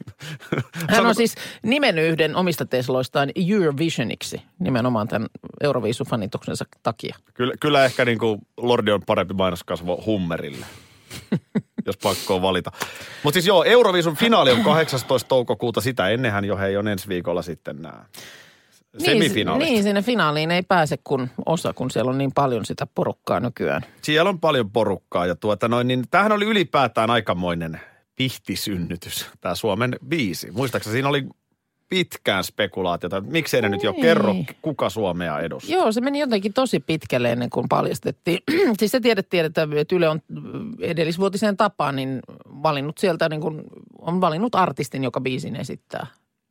Hän 0.91 1.07
on 1.07 1.15
siis 1.15 1.35
nimennyt 1.63 2.13
yhden 2.13 2.37
omista 2.37 2.67
Tesloistaan 2.67 3.31
Eurovisioniksi 3.51 4.43
nimenomaan 4.59 5.09
tämän 5.09 5.29
Euroviisu-fanituksensa 5.65 6.65
takia. 6.83 7.17
Kyllä, 7.35 7.55
kyllä 7.61 7.85
ehkä 7.85 8.05
niin 8.05 8.19
kuin 8.19 8.41
Lordi 8.57 8.91
on 8.91 9.03
parempi 9.07 9.35
mainoskasvo 9.35 10.03
Hummerille, 10.07 10.67
jos 11.87 11.97
pakko 11.97 12.35
on 12.35 12.43
valita. 12.43 12.73
Mutta 13.23 13.35
siis 13.35 13.47
joo, 13.47 13.65
Euroviisun 13.65 14.17
finaali 14.17 14.51
on 14.51 14.63
18. 14.65 15.29
toukokuuta. 15.29 15.81
Sitä 15.81 16.09
ennenhän 16.09 16.45
jo 16.45 16.57
hei 16.57 16.77
on 16.77 16.89
ensi 16.89 17.09
viikolla 17.09 17.43
sitten 17.43 17.83
nämä 17.83 18.05
Niin, 19.01 19.47
niin, 19.59 19.83
sinne 19.83 20.03
finaaliin 20.03 20.51
ei 20.51 20.63
pääse 20.63 20.99
kun 21.05 21.29
osa, 21.47 21.73
kun 21.73 21.91
siellä 21.91 22.11
on 22.11 22.19
niin 22.19 22.33
paljon 22.35 22.65
sitä 22.65 22.87
porukkaa 22.95 23.41
nykyään. 23.41 23.83
Siellä 24.03 24.29
on 24.29 24.41
paljon 24.41 24.71
porukkaa 24.71 25.27
ja 25.27 25.37
tuota 25.37 25.69
noin, 25.69 25.89
niin 25.89 26.05
tämähän 26.11 26.33
oli 26.33 26.45
ylipäätään 26.45 27.11
aikamoinen 27.11 27.81
pihtisynnytys, 28.17 29.27
tämä 29.41 29.55
Suomen 29.55 29.97
biisi. 30.09 30.51
Muistaakseni 30.51 30.93
siinä 30.93 31.09
oli 31.09 31.27
pitkään 31.89 32.45
spekulaatiota, 32.45 33.17
että 33.17 33.31
miksei 33.31 33.63
ne 33.63 33.69
nyt 33.69 33.83
jo 33.83 33.93
Niin. 33.93 34.03
kerro, 34.03 34.35
kuka 34.63 34.91
Suomea 34.91 35.41
edustaa. 35.41 35.77
Joo, 35.77 35.93
se 35.93 36.01
meni 36.01 36.19
jotenkin 36.19 36.53
tosi 36.53 36.81
pitkälle 36.81 37.33
ennen 37.33 37.51
kuin 37.51 37.69
paljastettiin. 37.69 38.39
siis 38.79 38.93
se 38.93 39.01
tiedettiin, 39.01 39.45
että 39.45 39.69
että 39.77 39.97
Yle 39.97 40.09
on 40.09 40.21
edellisvuotiseen 40.81 41.57
tapaan 41.57 41.97
niin 41.97 42.21
valinnut 42.47 42.99
sieltä, 42.99 43.29
niin 43.29 43.41
kuin, 43.41 43.63
on 43.99 44.21
valinnut 44.21 44.55
artistin, 44.55 45.05
joka 45.05 45.21
biisin 45.21 45.57
esittää. 45.57 46.07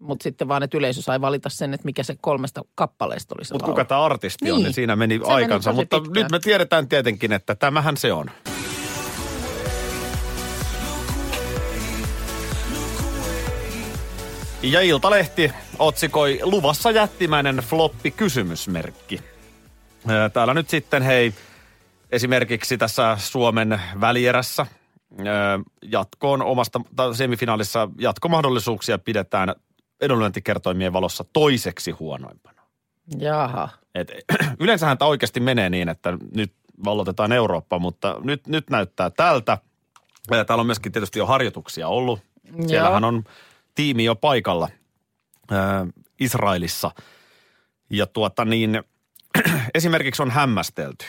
Mutta 0.07 0.23
sitten 0.23 0.47
vaan, 0.47 0.63
että 0.63 0.77
yleisö 0.77 1.01
sai 1.01 1.21
valita 1.21 1.49
sen, 1.49 1.73
että 1.73 1.85
mikä 1.85 2.03
se 2.03 2.15
kolmesta 2.21 2.61
kappaleesta 2.75 3.35
oli 3.37 3.45
se 3.45 3.53
Mutta 3.53 3.65
kuka 3.65 3.85
tämä 3.85 4.03
artisti 4.03 4.51
on, 4.51 4.57
Niin. 4.57 4.63
niin 4.63 4.73
siinä 4.73 4.95
meni 4.95 5.19
meni 5.19 5.31
aikansa. 5.33 5.69
tosi 5.69 5.75
Mutta 5.81 5.99
pitkään. 6.01 6.23
nyt 6.23 6.31
me 6.31 6.39
tiedetään 6.39 6.87
tietenkin, 6.87 7.31
että 7.33 7.55
tämähän 7.55 7.97
se 7.97 8.13
on. 8.13 8.25
Ja 14.61 14.81
Iltalehti 14.81 15.51
otsikoi 15.79 16.39
luvassa 16.43 16.91
jättimäinen 16.91 17.57
floppi 17.57 18.11
kysymysmerkki. 18.11 19.19
Ää, 20.07 20.29
Täällä 20.29 20.53
nyt 20.53 20.69
sitten 20.69 21.03
hei, 21.03 21.33
esimerkiksi 22.11 22.77
tässä 22.77 23.17
Suomen 23.19 23.81
välierässä 24.01 24.65
jatkoon 25.81 26.41
omasta, 26.41 26.81
tai 26.95 27.15
semifinaalissa 27.15 27.89
jatkomahdollisuuksia 27.99 28.97
pidetään 28.99 29.55
edunlyöntikertoimien 30.01 30.93
valossa 30.93 31.25
toiseksi 31.33 31.91
huonoimpana. 31.91 32.61
Jaha. 33.17 33.69
Et, 33.95 34.11
yleensähän 34.59 34.97
tämä 34.97 35.09
oikeasti 35.09 35.39
menee 35.39 35.69
niin, 35.69 35.89
että 35.89 36.17
nyt 36.35 36.53
vallotetaan 36.85 37.31
Eurooppa, 37.31 37.79
mutta 37.79 38.15
nyt, 38.23 38.47
nyt 38.47 38.69
näyttää 38.69 39.09
tältä. 39.09 39.57
Ja 40.31 40.45
Täällä 40.45 40.61
on 40.61 40.65
myöskin 40.65 40.91
tietysti 40.91 41.19
jo 41.19 41.25
harjoituksia 41.25 41.87
ollut. 41.87 42.19
Siellähän 42.67 43.03
on 43.03 43.23
tiimi 43.75 44.05
jo 44.05 44.15
paikalla 44.15 44.69
ää, 45.51 45.87
Israelissa. 46.19 46.91
Ja 47.89 48.07
tuota 48.07 48.45
niin, 48.45 48.83
esimerkiksi 49.75 50.21
on 50.21 50.31
hämmästelty. 50.31 51.05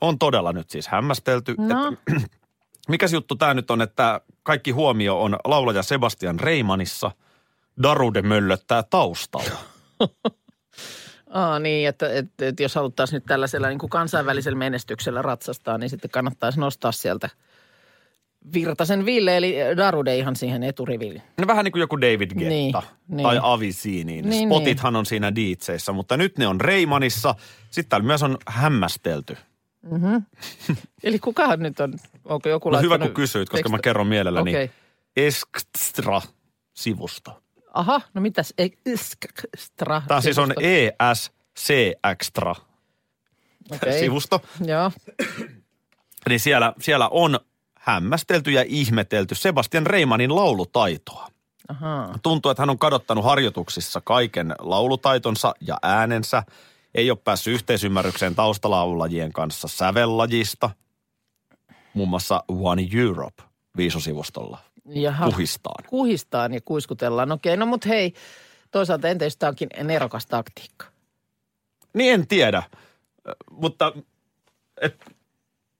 On 0.00 0.18
todella 0.18 0.52
nyt 0.52 0.70
siis 0.70 0.88
hämmästelty. 0.88 1.54
No. 1.58 1.92
Että, 1.92 2.28
mikäs 2.88 3.12
juttu 3.12 3.36
tämä 3.36 3.54
nyt 3.54 3.70
on, 3.70 3.82
että 3.82 4.20
kaikki 4.42 4.70
huomio 4.70 5.22
on 5.22 5.36
laulaja 5.44 5.82
Sebastian 5.82 6.40
Reimanissa. 6.40 7.10
Darude 7.82 8.22
möllöttää 8.22 8.82
taustalla. 8.82 9.58
Aa, 11.30 11.58
niin, 11.58 11.88
että, 11.88 12.12
että, 12.12 12.46
että 12.46 12.62
jos 12.62 12.74
haluttaisiin 12.74 13.16
nyt 13.16 13.24
tällaisella 13.24 13.68
niin 13.68 13.78
kuin 13.78 13.90
kansainvälisellä 13.90 14.58
menestyksellä 14.58 15.22
ratsastaa, 15.22 15.78
niin 15.78 15.90
sitten 15.90 16.10
kannattaisi 16.10 16.60
nostaa 16.60 16.92
sieltä 16.92 17.28
Virtasen 18.52 19.06
Ville, 19.06 19.36
eli 19.36 19.54
Darude 19.76 20.16
ihan 20.16 20.36
siihen 20.36 20.62
eturiviin. 20.62 21.22
No 21.40 21.46
vähän 21.46 21.64
niin 21.64 21.72
kuin 21.72 21.80
joku 21.80 22.00
David 22.00 22.30
Getta 22.30 22.48
Niin, 22.48 22.72
tai 22.72 22.82
niin. 23.06 23.26
Avicii, 23.42 24.04
niin, 24.04 24.28
Niin, 24.28 24.48
spotithan 24.48 24.96
on 24.96 25.06
siinä 25.06 25.34
DJissä, 25.34 25.92
mutta 25.92 26.16
nyt 26.16 26.38
ne 26.38 26.46
on 26.46 26.60
Reimanissa. 26.60 27.34
Sitten 27.70 27.88
täällä 27.88 28.06
myös 28.06 28.22
on 28.22 28.38
hämmästelty. 28.46 29.36
Eli 31.04 31.18
kukahan 31.18 31.60
nyt 31.60 31.80
on, 31.80 31.94
onko 32.24 32.48
joku 32.48 32.70
No 32.70 32.80
hyvä 32.80 32.98
kun 32.98 33.14
kysyit, 33.14 33.48
koska 33.48 33.62
teksti- 33.62 33.72
mä 33.72 33.78
kerron 33.82 34.06
mielelläni. 34.06 34.50
Okei. 34.50 34.70
Extra-sivusto. 35.16 37.42
Aha, 37.74 38.00
no 38.14 38.20
mitäs 38.20 38.54
extra? 38.58 40.02
Tämä 40.08 40.20
siis 40.20 40.38
on 40.38 40.52
E 40.62 40.86
ESC 40.86 41.70
Extra 42.10 42.54
Okei. 43.70 44.00
sivusto. 44.00 44.40
Joo. 44.64 44.92
Niin 46.28 46.40
siellä, 46.40 46.72
siellä 46.80 47.08
on 47.08 47.38
hämmästelty 47.74 48.50
ja 48.50 48.64
ihmetelty 48.66 49.34
Sebastian 49.34 49.86
Reimanin 49.86 50.34
laulutaitoa. 50.36 51.28
Ahaa. 51.68 52.18
Tuntuu, 52.22 52.50
että 52.50 52.62
hän 52.62 52.70
on 52.70 52.78
kadottanut 52.78 53.24
harjoituksissa 53.24 54.00
kaiken 54.00 54.54
laulutaitonsa 54.58 55.54
ja 55.60 55.78
äänensä. 55.82 56.42
Ei 56.94 57.10
ole 57.10 57.18
päässyt 57.24 57.54
yhteisymmärrykseen 57.54 58.34
taustalaulajien 58.34 59.32
kanssa 59.32 59.68
sävellajista. 59.68 60.70
Muun 61.94 62.08
muassa 62.08 62.44
One 62.48 62.88
Europe 62.94 63.42
viisosivustolla 63.76 64.58
Jaha. 64.88 65.30
puhistaan. 65.30 65.84
Kuhistaan 65.88 66.54
ja 66.54 66.60
kuiskutellaan. 66.64 67.32
Okei, 67.32 67.56
no 67.56 67.66
mut 67.66 67.86
hei, 67.86 68.14
toisaalta 68.70 69.08
entä 69.08 69.24
jos 69.24 69.36
tämä 69.36 69.48
onkin 69.48 69.68
nerokas 69.82 70.26
taktiikka? 70.26 70.86
Niin 71.94 72.14
en 72.14 72.26
tiedä, 72.26 72.62
mutta 73.50 73.92
et, 74.80 74.96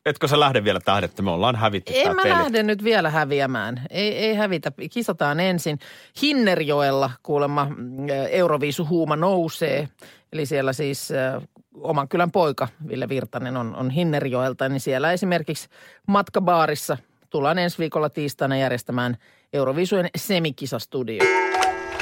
etkö 0.06 0.28
sä 0.28 0.40
lähde 0.40 0.64
vielä 0.64 0.80
tähän, 0.80 1.04
että 1.04 1.22
me 1.22 1.30
ollaan 1.30 1.56
hävitty 1.56 1.92
En 1.96 2.16
mä 2.16 2.22
peli. 2.22 2.34
lähde 2.34 2.62
nyt 2.62 2.84
vielä 2.84 3.10
häviämään. 3.10 3.82
Ei, 3.90 4.18
ei 4.18 4.34
hävitä. 4.34 4.72
Kisataan 4.90 5.40
ensin. 5.40 5.78
Hinnerjoella 6.22 7.10
kuulemma 7.22 7.64
mm, 7.64 8.06
Euroviisuhuuma 8.30 9.16
nousee. 9.16 9.88
Eli 10.32 10.46
siellä 10.46 10.72
siis 10.72 11.10
äh, 11.10 11.42
oman 11.74 12.08
kylän 12.08 12.30
poika 12.30 12.68
Ville 12.88 13.08
Virtanen 13.08 13.56
on, 13.56 13.76
on 13.76 13.90
Hinnerjoelta. 13.90 14.68
Niin 14.68 14.80
siellä 14.80 15.12
esimerkiksi 15.12 15.68
matkabaarissa 16.06 16.96
tullaan 17.30 17.58
ensi 17.58 17.78
viikolla 17.78 18.10
tiistaina 18.10 18.56
järjestämään 18.56 19.16
Euroviisujen 19.52 20.10
semikisastudio. 20.16 21.24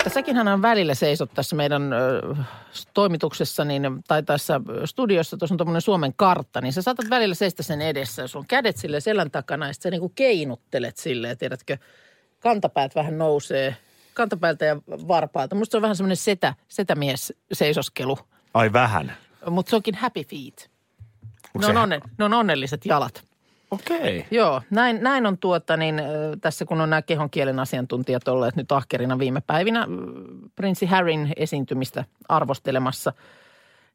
Tässäkin 0.04 0.36
hän 0.36 0.48
on 0.48 0.62
välillä 0.62 0.94
seisot 0.94 1.30
tässä 1.34 1.56
meidän 1.56 1.92
ö, 1.92 2.22
toimituksessa 2.94 3.64
niin, 3.64 3.82
tai 4.08 4.22
tässä 4.22 4.60
studiossa, 4.84 5.36
tuossa 5.36 5.54
on 5.54 5.56
tuommoinen 5.56 5.80
Suomen 5.80 6.14
kartta, 6.16 6.60
niin 6.60 6.72
sä 6.72 6.82
saatat 6.82 7.10
välillä 7.10 7.34
seistä 7.34 7.62
sen 7.62 7.82
edessä, 7.82 8.22
jos 8.22 8.36
on 8.36 8.46
kädet 8.46 8.76
sille 8.76 9.00
selän 9.00 9.30
takana 9.30 9.66
ja 9.66 9.72
sitten 9.72 9.90
sä 9.90 9.90
niinku 9.90 10.12
keinuttelet 10.14 10.96
silleen, 10.96 11.38
tiedätkö, 11.38 11.76
kantapäät 12.40 12.94
vähän 12.94 13.18
nousee, 13.18 13.76
kantapäältä 14.14 14.64
ja 14.64 14.76
varpaalta. 14.88 15.54
Musta 15.54 15.70
se 15.72 15.76
on 15.76 15.82
vähän 15.82 15.96
semmoinen 15.96 16.16
setä, 16.16 16.54
setämies 16.68 17.32
seisoskelu. 17.52 18.18
Ai 18.54 18.72
vähän. 18.72 19.16
Mutta 19.50 19.70
se 19.70 19.76
onkin 19.76 19.94
happy 19.94 20.24
feet. 20.24 20.70
Onko 21.54 21.66
Ne 21.66 21.66
on, 21.66 21.76
onne, 21.76 22.00
ne 22.18 22.24
on 22.24 22.34
onnelliset 22.34 22.86
jalat. 22.86 23.24
Okei. 23.70 24.26
Joo, 24.30 24.62
näin, 24.70 24.98
näin 25.02 25.26
on 25.26 25.38
tuota 25.38 25.76
niin, 25.76 26.02
tässä 26.40 26.64
kun 26.64 26.80
on 26.80 26.90
nämä 26.90 27.02
kehon 27.02 27.30
kielen 27.30 27.58
asiantuntijat 27.58 28.28
olleet 28.28 28.56
nyt 28.56 28.72
ahkerina 28.72 29.18
viime 29.18 29.42
päivinä 29.46 29.86
prinssi 30.56 30.86
Harryn 30.86 31.32
esiintymistä 31.36 32.04
arvostelemassa, 32.28 33.12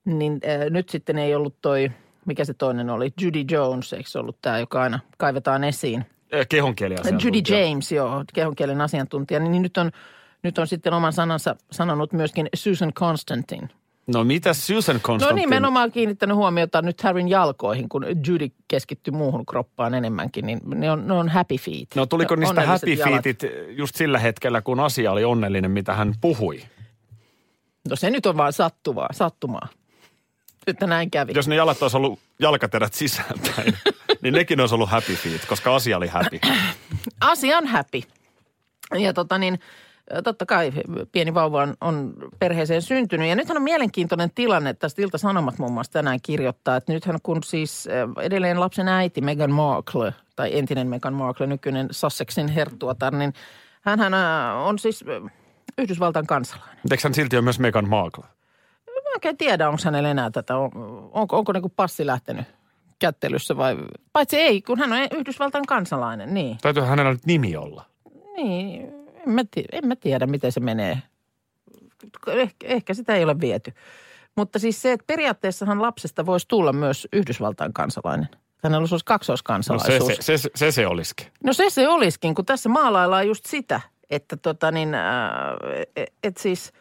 niin 0.06 0.34
äh, 0.34 0.70
nyt 0.70 0.90
sitten 0.90 1.18
ei 1.18 1.36
ollut 1.36 1.56
toi, 1.62 1.92
mikä 2.26 2.46
se 2.46 2.54
toinen 2.54 2.90
oli, 2.90 3.14
Judy 3.22 3.44
Jones, 3.52 3.94
eikö 3.94 4.10
se 4.10 4.20
ollut 4.20 4.38
tämä, 4.42 4.60
joka 4.60 4.82
aina 4.82 5.00
kaivetaan 5.18 5.64
esiin? 5.64 6.06
Eh, 6.32 6.48
Kehonkieli 6.48 6.96
Judy 7.24 7.56
James, 7.56 7.92
joo, 7.92 8.24
kehon 8.34 8.56
kielen 8.56 8.82
asiantuntija, 8.82 9.40
niin 9.40 9.62
nyt 9.62 9.78
on, 9.78 9.92
nyt 10.44 10.58
on 10.58 10.68
sitten 10.68 10.94
oman 10.94 11.14
sanansa 11.14 11.56
sanonut 11.72 12.14
myöskin 12.14 12.50
Susan 12.54 12.94
Constantine. 12.94 13.70
No 14.08 14.24
mitä 14.24 14.54
Susan 14.54 14.96
No 14.96 15.00
Constantine? 15.00 15.42
nimenomaan 15.42 15.92
kiinnittänyt 15.92 16.36
huomiota 16.38 16.82
nyt 16.82 17.02
Harryn 17.02 17.28
jalkoihin, 17.28 17.90
kun 17.90 18.06
Judy 18.28 18.48
keskittyi 18.68 19.12
muuhun 19.12 19.46
kroppaan 19.46 19.94
enemmänkin, 19.94 20.46
niin 20.46 20.60
ne 20.66 20.92
on, 20.92 21.08
ne 21.08 21.14
on 21.14 21.30
happy 21.30 21.56
feet. 21.58 21.88
No 21.96 22.06
tuliko 22.06 22.36
niistä 22.36 22.62
happy 22.66 22.94
jalat. 22.94 23.24
feetit 23.24 23.42
just 23.70 23.96
sillä 23.96 24.20
hetkellä, 24.20 24.62
kun 24.62 24.80
asia 24.80 25.12
oli 25.12 25.24
onnellinen, 25.24 25.72
mitä 25.72 25.94
hän 25.94 26.14
puhui? 26.22 26.62
No 27.90 27.96
se 27.96 28.10
nyt 28.10 28.26
on 28.26 28.38
vaan 28.38 28.54
sattumaa, 28.54 29.10
sattumaa. 29.12 29.68
Että 30.68 30.88
näin 30.88 31.12
kävi. 31.12 31.32
Jos 31.36 31.48
ne 31.48 31.56
jalat 31.56 31.82
olisi 31.82 31.98
ollut 31.98 32.20
jalkaterät 32.40 32.94
sisäänpäin, 32.94 33.78
niin 34.22 34.34
nekin 34.34 34.60
olisi 34.60 34.76
ollut 34.76 34.90
happy 34.90 35.16
feet, 35.16 35.46
koska 35.46 35.76
asia 35.76 35.98
oli 35.98 36.08
happy. 36.08 36.40
Asia 37.22 37.58
on 37.58 37.68
happy. 37.68 38.02
Ja 39.00 39.14
tota 39.14 39.38
niin, 39.38 39.60
totta 40.24 40.46
kai 40.46 40.72
pieni 41.12 41.34
vauva 41.34 41.62
on, 41.62 41.74
on 41.82 42.14
perheeseen 42.40 42.82
syntynyt. 42.82 43.30
Ja 43.30 43.36
nythän 43.36 43.58
on 43.58 43.64
mielenkiintoinen 43.64 44.32
tilanne, 44.36 44.74
tästä 44.74 45.02
Ilta-Sanomat 45.02 45.60
muun 45.60 45.74
muassa 45.74 45.92
tänään 45.92 46.20
kirjoittaa, 46.24 46.76
että 46.76 46.94
nythän 46.94 47.18
kun 47.24 47.44
siis 47.44 47.88
edelleen 48.22 48.60
lapsen 48.60 48.88
äiti 48.88 49.22
Meghan 49.22 49.52
Markle, 49.52 50.14
tai 50.36 50.58
entinen 50.58 50.88
Meghan 50.88 51.14
Markle, 51.14 51.48
nykyinen 51.48 51.88
Sussexin 51.92 52.48
herttuatar, 52.48 53.16
niin 53.16 53.34
hänhän 53.82 54.14
äh, 54.14 54.68
on 54.68 54.80
siis 54.80 55.06
Yhdysvaltain 55.78 56.28
kansalainen. 56.28 56.78
Eikö 56.92 57.02
hän 57.04 57.14
silti 57.14 57.36
ole 57.36 57.44
myös 57.44 57.60
Meghan 57.60 57.90
Markle? 57.90 58.24
Mä 58.88 59.10
en 59.10 59.16
oikein 59.16 59.38
tiedä, 59.38 59.70
onko 59.70 59.82
hänellä 59.86 60.12
enää 60.12 60.32
tätä, 60.32 60.58
on, 60.58 60.72
onko, 61.12 61.38
onko 61.38 61.52
niin 61.52 61.74
passi 61.76 62.06
lähtenyt 62.06 62.46
kättelyssä 63.00 63.58
vai, 63.58 63.78
paitsi 64.14 64.38
ei, 64.38 64.62
kun 64.62 64.80
hän 64.80 64.94
on 64.94 65.00
Yhdysvaltain 65.12 65.66
kansalainen, 65.66 66.34
niin. 66.34 66.58
Täytyy 66.62 66.84
hänellä 66.84 67.12
nyt 67.12 67.26
nimi 67.26 67.56
olla. 67.56 67.86
Niin, 68.36 69.01
mä, 69.26 69.42
en 69.72 69.88
mä 69.88 69.96
tiedä, 69.96 70.28
miten 70.28 70.52
se 70.52 70.60
menee. 70.60 71.02
Ehkä, 72.28 72.68
ehkä 72.68 72.94
sitä 72.94 73.16
ei 73.16 73.24
ole 73.24 73.40
viety. 73.40 73.74
Mutta 74.38 74.60
siis 74.60 74.82
se, 74.82 74.92
että 74.92 75.04
periaatteessahan 75.08 75.82
lapsesta 75.82 76.26
voisi 76.26 76.48
tulla 76.48 76.74
myös 76.74 77.08
Yhdysvaltain 77.14 77.74
kansalainen. 77.74 78.30
Hänellä 78.64 78.80
olisi 78.82 78.94
No 78.94 79.00
se 79.00 79.06
kaksoiskansalaisuus. 79.06 80.14
se, 80.20 80.38
se, 80.38 80.50
se, 80.56 80.72
se, 80.72 80.88
olisikin. 80.88 81.28
No 81.44 81.54
se 81.54 81.70
se 81.70 81.88
olisikin, 81.88 82.36
kun 82.36 82.46
tässä 82.46 82.70
maalaillaan 82.70 83.28
just 83.28 83.46
sitä, 83.46 83.82
että 84.10 84.38
tota 84.38 84.72
niin, 84.72 84.94
äh, 84.96 85.04
et, 85.96 86.14
et 86.24 86.38
siis 86.38 86.72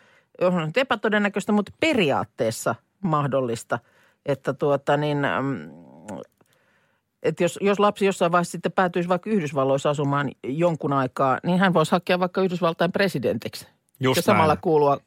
on 0.41 0.67
nyt 0.67 0.77
epätodennäköistä, 0.77 1.53
mutta 1.53 1.73
periaatteessa 1.81 2.75
mahdollista, 3.01 3.79
että 4.27 4.53
tuota 4.53 4.97
niin, 4.97 5.25
ähm, 5.25 5.47
että 7.23 7.45
jos, 7.45 7.59
jos 7.63 7.81
lapsi 7.81 8.07
jossain 8.07 8.33
vaiheessa 8.33 8.53
sitten 8.53 8.73
päätyisi 8.73 9.09
vaikka 9.09 9.31
Yhdysvalloissa 9.31 9.91
asumaan 9.91 10.31
jonkun 10.45 10.93
aikaa, 10.93 11.39
niin 11.43 11.59
hän 11.59 11.75
voisi 11.75 11.93
hakea 11.93 12.21
vaikka 12.21 12.43
Yhdysvaltain 12.43 12.93
presidentiksi. 12.93 13.67
Just 14.03 14.17
ja 14.17 14.23
samalla 14.23 14.55
näin. 14.55 14.61
kuulua 14.61 14.99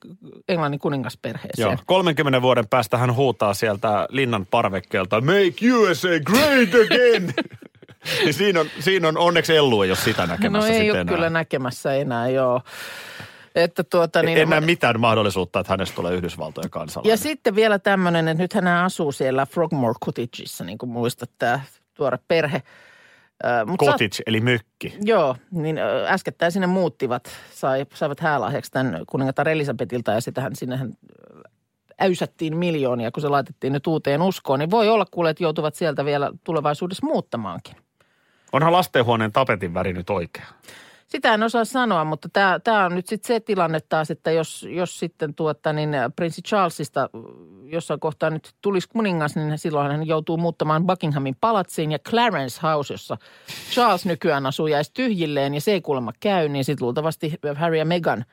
Englannin 0.47 0.79
kuningasperheeseen. 0.79 1.71
Joo, 1.71 1.77
30 1.85 2.41
vuoden 2.41 2.67
päästä 2.67 2.97
hän 2.97 3.15
huutaa 3.15 3.53
sieltä 3.53 4.07
linnan 4.09 4.45
parvekkeelta, 4.45 5.21
make 5.21 5.73
USA 5.73 6.07
great 6.25 6.69
again! 6.85 7.33
niin 8.23 8.33
siinä 8.33 8.59
on, 8.59 8.67
siinä 8.79 9.07
on 9.07 9.17
onneksi 9.17 9.55
Ellu 9.55 9.81
ei 9.81 9.89
ole 9.89 9.97
sitä 9.97 10.21
No 10.21 10.27
näkemässä 10.27 10.69
ei 10.69 10.73
sitten 10.73 10.91
ole 10.91 11.01
enää. 11.01 11.13
kyllä 11.15 11.29
näkemässä 11.29 11.93
enää, 11.93 12.29
joo. 12.29 12.61
Että 13.55 13.83
tuota 13.83 14.23
niin, 14.23 14.37
en 14.37 14.49
näe 14.49 14.61
mitään 14.61 14.99
mahdollisuutta, 14.99 15.59
että 15.59 15.73
hänestä 15.73 15.95
tulee 15.95 16.13
Yhdysvaltojen 16.13 16.69
kansalainen. 16.69 17.11
Ja 17.11 17.17
sitten 17.17 17.55
vielä 17.55 17.79
tämmöinen, 17.79 18.27
että 18.27 18.43
nyt 18.43 18.53
hän 18.53 18.67
asuu 18.67 19.11
siellä 19.11 19.45
Frogmore 19.45 19.93
Cottageissa, 20.05 20.63
niin 20.63 20.77
kuin 20.77 20.89
muistat, 20.89 21.29
tämä 21.39 21.59
tuore 21.93 22.19
perhe. 22.27 22.61
Mut 23.65 23.79
Cottage, 23.79 24.23
eli 24.25 24.41
mökki. 24.41 24.97
Joo, 25.01 25.35
niin 25.51 25.77
äskettäin 26.07 26.51
sinne 26.51 26.67
muuttivat, 26.67 27.29
sai, 27.53 27.85
saivat 27.93 28.19
häälahjaksi 28.19 28.71
tämän 28.71 29.03
kuningatar 29.07 29.49
Elisabetilta 29.49 30.11
ja 30.11 30.21
sitähän 30.21 30.55
sinnehän 30.55 30.93
äysättiin 32.01 32.57
miljoonia, 32.57 33.11
kun 33.11 33.21
se 33.21 33.29
laitettiin 33.29 33.73
nyt 33.73 33.87
uuteen 33.87 34.21
uskoon. 34.21 34.59
Niin 34.59 34.71
voi 34.71 34.89
olla 34.89 35.05
kuule, 35.11 35.29
että 35.29 35.43
joutuvat 35.43 35.75
sieltä 35.75 36.05
vielä 36.05 36.31
tulevaisuudessa 36.43 37.05
muuttamaankin. 37.05 37.75
Onhan 38.51 38.73
lastenhuoneen 38.73 39.31
tapetin 39.31 39.73
väri 39.73 39.93
nyt 39.93 40.09
oikea. 40.09 40.45
Sitä 41.13 41.33
en 41.33 41.43
osaa 41.43 41.65
sanoa, 41.65 42.05
mutta 42.05 42.29
tämä, 42.33 42.59
tämä 42.63 42.85
on 42.85 42.95
nyt 42.95 43.07
sitten 43.07 43.27
se 43.27 43.39
tilanne 43.39 43.79
taas, 43.89 44.11
että 44.11 44.31
jos, 44.31 44.67
jos 44.69 44.99
sitten 44.99 45.33
tuota, 45.33 45.73
niin 45.73 45.89
prinssi 46.15 46.41
Charlesista 46.41 47.09
jossain 47.65 47.99
kohtaa 47.99 48.29
nyt 48.29 48.53
tulisi 48.61 48.89
kuningas, 48.89 49.35
niin 49.35 49.57
silloin 49.57 49.91
hän 49.91 50.07
joutuu 50.07 50.37
muuttamaan 50.37 50.87
Buckinghamin 50.87 51.35
palatsiin 51.41 51.91
ja 51.91 51.99
Clarence 51.99 52.59
House, 52.63 52.93
jossa 52.93 53.17
Charles 53.71 54.05
nykyään 54.05 54.45
asuu, 54.45 54.67
jäisi 54.67 54.91
tyhjilleen 54.93 55.53
ja 55.53 55.61
se 55.61 55.71
ei 55.71 55.81
kuulemma 55.81 56.11
käy, 56.19 56.49
niin 56.49 56.65
sitten 56.65 56.85
luultavasti 56.85 57.33
Harry 57.55 57.77
ja 57.77 57.85
Meghan 57.85 58.25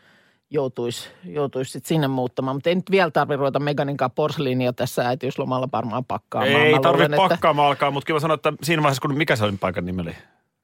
joutuisi, 0.51 1.09
joutuisi 1.25 1.71
sitten 1.73 1.89
sinne 1.89 2.09
muuttamaan. 2.09 2.57
Mutta 2.57 2.69
ei 2.69 2.75
nyt 2.75 2.91
vielä 2.91 3.11
tarvitse 3.11 3.37
ruveta 3.37 3.59
Meganin 3.59 3.97
kanssa 3.97 4.15
porsliinia 4.15 4.73
tässä 4.73 5.09
äitiyslomalla 5.09 5.69
varmaan 5.73 6.05
pakkaamaan. 6.05 6.53
Ei 6.55 6.73
tarvitse 6.73 6.89
luulen, 6.89 7.15
että- 7.15 7.29
pakkaamaan 7.29 7.69
alkaa, 7.69 7.91
mutta 7.91 8.07
kyllä 8.07 8.17
mä 8.17 8.21
sanoin, 8.21 8.39
että 8.39 8.53
siinä 8.63 8.83
vaiheessa, 8.83 9.03
kun 9.03 9.17
mikä 9.17 9.37
se 9.37 9.45
oli 9.45 9.57
paikan 9.61 9.87
nimi 9.87 10.03
oli? 10.03 10.15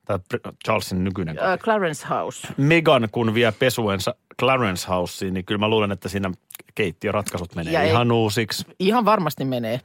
Tämä 0.07 0.19
Charlesin 0.65 1.05
nykyinen 1.05 1.37
koti. 1.37 1.47
Ö, 1.49 1.59
Clarence 1.59 2.07
House. 2.11 2.49
Megan, 2.57 3.09
kun 3.13 3.35
vie 3.35 3.53
pesuensa 3.53 4.15
Clarence 4.41 4.89
Houseen, 4.89 5.35
niin 5.35 5.45
kyllä 5.45 5.59
mä 5.59 5.69
luulen, 5.69 5.93
että 5.93 6.09
siinä 6.09 6.31
keittiöratkaisut 6.75 7.55
menee 7.55 7.73
Ja 7.73 7.83
ei- 7.83 7.91
ihan 7.91 8.13
uusiksi. 8.13 8.65
Ihan 8.81 9.05
varmasti 9.05 9.45
menee. 9.45 9.81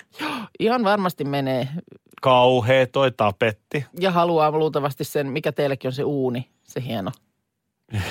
Ihan 0.60 0.84
varmasti 0.84 1.24
menee. 1.24 1.68
Kauhea 2.22 2.88
toi 2.88 3.12
tapetti. 3.12 3.86
Ja 4.00 4.12
haluaa 4.12 4.52
luultavasti 4.52 5.04
sen, 5.04 5.28
mikä 5.28 5.52
teillekin 5.52 5.88
on 5.88 5.94
se 5.94 6.04
uuni, 6.04 6.50
se 6.64 6.84
hieno. 6.86 7.12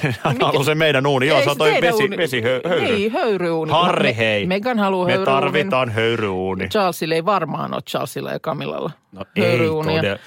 Haluaa 0.40 0.64
se 0.64 0.74
meidän 0.74 1.06
uuni. 1.06 1.26
Joo, 1.26 1.38
Ei 1.38 1.44
se 1.44 1.50
on 1.50 1.58
toi 1.58 1.74
vesi, 1.80 2.02
uuni. 2.02 2.16
vesi 2.16 2.40
hö, 2.42 2.60
höyry. 2.68 2.84
Niin, 2.96 3.12
höyryuuni. 3.12 3.72
Harri, 3.72 4.08
Me- 4.08 4.16
hei. 4.16 4.46
Megan 4.46 4.78
haluaa 4.78 5.06
Me 5.06 5.18
tarvitaan 5.18 5.90
höyryuuni. 5.90 6.68
Charlesilla 6.68 7.14
ei 7.14 7.24
varmaan 7.24 7.74
ole 7.74 7.82
Charlesilla 7.82 8.30
ja 8.32 8.40
Camillalla 8.40 8.90
No 9.12 9.24
ei 9.36 9.42
höyryuunia. 9.44 9.96
todella. 9.96 10.18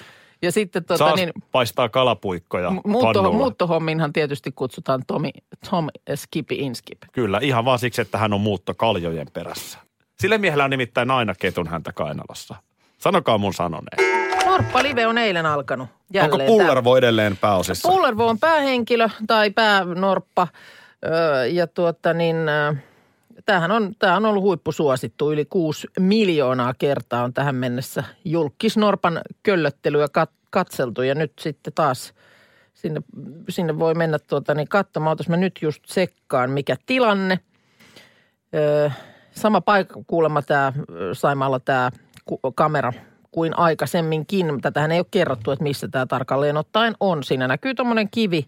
Ja 0.43 0.51
sitten 0.51 0.85
tota, 0.85 0.97
Charles 0.97 1.25
niin, 1.25 1.31
paistaa 1.51 1.89
kalapuikkoja 1.89 2.71
muutto, 2.85 3.31
muuttohomminhan 3.31 4.13
tietysti 4.13 4.51
kutsutaan 4.51 5.03
Tomi, 5.07 5.31
Tom 5.69 5.87
Skippy 6.15 6.55
Inskip. 6.55 7.01
Kyllä, 7.11 7.39
ihan 7.41 7.65
vaan 7.65 7.79
siksi, 7.79 8.01
että 8.01 8.17
hän 8.17 8.33
on 8.33 8.41
muutto 8.41 8.73
kaljojen 8.73 9.27
perässä. 9.33 9.79
Sillä 10.19 10.37
miehellä 10.37 10.63
on 10.63 10.69
nimittäin 10.69 11.11
aina 11.11 11.35
ketun 11.35 11.67
häntä 11.67 11.91
kainalossa. 11.93 12.55
Sanokaa 12.97 13.37
mun 13.37 13.53
sanoneen. 13.53 14.25
Norppa 14.45 14.83
Live 14.83 15.07
on 15.07 15.17
eilen 15.17 15.45
alkanut. 15.45 15.89
Jälleen 16.13 16.41
Onko 16.41 16.45
Pullervo 16.45 16.97
edelleen 16.97 17.37
pääosissa? 17.37 17.89
Pullervo 17.89 18.27
on 18.27 18.39
päähenkilö 18.39 19.09
tai 19.27 19.51
päänorppa. 19.51 20.47
Öö, 21.05 21.45
ja 21.45 21.67
tuota 21.67 22.13
niin, 22.13 22.49
ö, 22.49 22.75
tämähän 23.45 23.71
on, 23.71 23.93
tämä 23.99 24.17
on 24.17 24.25
ollut 24.25 24.43
huippusuosittu. 24.43 25.31
Yli 25.31 25.45
kuusi 25.45 25.87
miljoonaa 25.99 26.73
kertaa 26.73 27.23
on 27.23 27.33
tähän 27.33 27.55
mennessä 27.55 28.03
julkisnorpan 28.25 29.21
köllöttelyä 29.43 30.07
kat, 30.11 30.31
katseltu. 30.49 31.01
Ja 31.01 31.15
nyt 31.15 31.33
sitten 31.39 31.73
taas 31.73 32.13
sinne, 32.73 33.01
sinne 33.49 33.79
voi 33.79 33.93
mennä 33.93 34.19
tuota 34.19 34.53
niin 34.53 34.67
katsomaan. 34.67 35.13
Otas 35.13 35.29
mä 35.29 35.37
nyt 35.37 35.59
just 35.61 35.83
sekkaan, 35.85 36.49
mikä 36.49 36.75
tilanne. 36.85 37.39
Öö, 38.55 38.89
sama 39.31 39.61
paikka 39.61 39.99
kuulemma 40.07 40.41
tämä 40.41 40.73
Saimaalla 41.13 41.59
tämä 41.59 41.91
kamera 42.55 42.93
kuin 43.31 43.59
aikaisemminkin. 43.59 44.61
Tätähän 44.61 44.91
ei 44.91 44.99
ole 44.99 45.05
kerrottu, 45.11 45.51
että 45.51 45.63
missä 45.63 45.87
tämä 45.87 46.05
tarkalleen 46.05 46.57
ottaen 46.57 46.93
on. 46.99 47.23
Siinä 47.23 47.47
näkyy 47.47 47.75
tuommoinen 47.75 48.09
kivi 48.09 48.47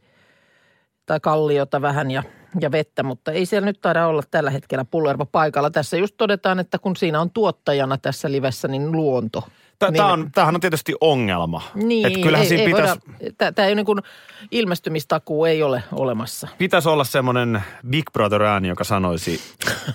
tai 1.06 1.20
kalliota 1.20 1.82
vähän 1.82 2.12
ja, 2.12 2.24
ja 2.60 2.72
vettä, 2.72 3.04
mutta 3.04 3.32
ei 3.32 3.46
siellä 3.46 3.66
nyt 3.66 3.82
taida 3.82 4.08
olla 4.08 4.24
tällä 4.32 4.50
hetkellä 4.50 4.86
pullervo 4.86 5.26
paikalla. 5.26 5.70
Tässä 5.70 5.98
just 5.98 6.16
todetaan, 6.18 6.60
että 6.60 6.80
kun 6.80 6.96
siinä 6.96 7.22
on 7.22 7.32
tuottajana 7.32 7.98
tässä 7.98 8.32
livessä, 8.32 8.68
niin 8.68 8.92
luonto. 8.92 9.44
Tämä 9.80 9.92
niin, 9.92 10.04
on, 10.04 10.32
tämähän 10.32 10.56
on 10.56 10.62
tietysti 10.62 10.94
ongelma. 11.02 11.62
Niin, 11.76 12.08
että 12.08 12.20
kyllähän 12.20 12.44
ei, 12.44 12.50
siinä 12.50 12.64
ei 12.64 12.70
pitäisi, 12.70 13.00
voida, 13.22 13.52
tämä 13.52 13.68
ei 13.68 13.76
niin 13.76 13.86
kuin, 13.86 14.00
ilmestymistakuu 14.52 15.46
ei 15.46 15.64
ole 15.64 15.84
olemassa. 15.92 16.48
pitäisi 16.58 16.90
olla 16.90 17.04
semmoinen 17.04 17.64
Big 17.90 18.06
Brother 18.14 18.44
ääni, 18.44 18.68
joka 18.68 18.84
sanoisi 18.84 19.42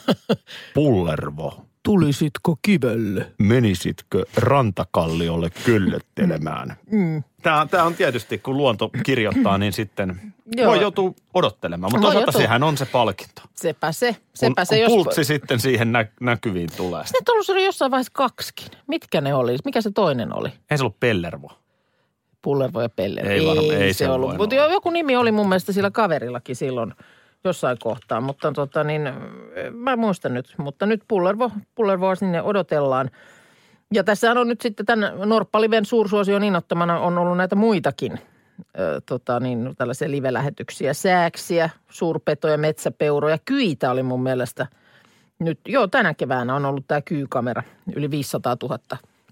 Pullervo. 0.74 1.69
Tulisitko 1.82 2.56
kivelle? 2.62 3.32
Menisitkö 3.38 4.24
rantakalliolle 4.36 5.50
kyllöttelemään? 5.64 6.76
Mm. 6.90 7.22
Tämä, 7.42 7.66
tämä 7.70 7.84
on 7.84 7.94
tietysti, 7.94 8.38
kun 8.38 8.56
luonto 8.56 8.90
kirjoittaa, 9.02 9.58
niin 9.58 9.72
sitten 9.72 10.20
Joo. 10.56 10.70
voi 10.70 10.80
joutua 10.80 11.12
odottelemaan. 11.34 11.92
Mutta 11.92 12.06
toisaalta 12.06 12.32
sehän 12.32 12.62
on 12.62 12.76
se 12.76 12.86
palkinto. 12.86 13.42
Sepä 13.54 13.92
se, 13.92 14.12
Kun, 14.12 14.22
sepä 14.34 14.64
se. 14.64 14.74
kun 14.74 14.82
Jos... 14.82 14.92
pultsi 14.92 15.24
sitten 15.24 15.60
siihen 15.60 15.92
nä- 15.92 16.06
näkyviin 16.20 16.68
tulee. 16.76 17.00
Ne 17.02 17.18
ollut 17.32 17.48
oli 17.48 17.64
jossain 17.64 17.90
vaiheessa 17.90 18.12
kaksikin. 18.14 18.68
Mitkä 18.86 19.20
ne 19.20 19.34
oli? 19.34 19.56
Mikä 19.64 19.80
se 19.80 19.90
toinen 19.90 20.36
oli? 20.36 20.48
Ei 20.70 20.78
se 20.78 20.82
ollut 20.84 21.00
pellervo. 21.00 21.52
Pullervo 22.42 22.80
ja 22.82 22.88
Peller. 22.88 23.26
Ei 23.28 23.46
varmaan- 23.46 23.70
ei 23.82 23.92
se 23.94 24.08
ollut. 24.08 24.26
voinut 24.28 24.38
Mutta 24.38 24.54
joku 24.54 24.90
nimi 24.90 25.16
oli 25.16 25.32
mun 25.32 25.48
mielestä 25.48 25.72
sillä 25.72 25.90
kaverillakin 25.90 26.56
silloin 26.56 26.94
jossain 27.44 27.76
kohtaa. 27.82 28.20
Mutta 28.20 28.52
tota 28.52 28.84
niin, 28.84 29.02
mä 29.72 29.96
muistan 29.96 30.34
nyt. 30.34 30.54
Mutta 30.58 30.86
nyt 30.86 31.02
Pullervo, 31.08 31.50
Pullervoa 31.74 32.14
sinne 32.14 32.42
odotellaan. 32.42 33.10
Ja 33.94 34.04
tässä 34.04 34.32
on 34.32 34.48
nyt 34.48 34.60
sitten 34.60 34.86
tämän 34.86 35.12
Norppaliven 35.24 35.84
suursuosion 35.84 36.44
innoittamana 36.44 37.00
on 37.00 37.18
ollut 37.18 37.36
näitä 37.36 37.56
muitakin 37.56 38.18
ö, 38.78 39.00
tota 39.06 39.40
niin, 39.40 39.74
tällaisia 39.78 40.10
live-lähetyksiä. 40.10 40.94
Sääksiä, 40.94 41.70
suurpetoja, 41.90 42.58
metsäpeuroja, 42.58 43.38
kyitä 43.44 43.90
oli 43.90 44.02
mun 44.02 44.22
mielestä 44.22 44.66
nyt, 45.38 45.60
joo 45.68 45.86
tänä 45.86 46.14
keväänä 46.14 46.54
on 46.54 46.64
ollut 46.64 46.84
tämä 46.88 47.00
kyykamera. 47.00 47.62
Yli 47.96 48.10
500 48.10 48.56
000 48.62 48.78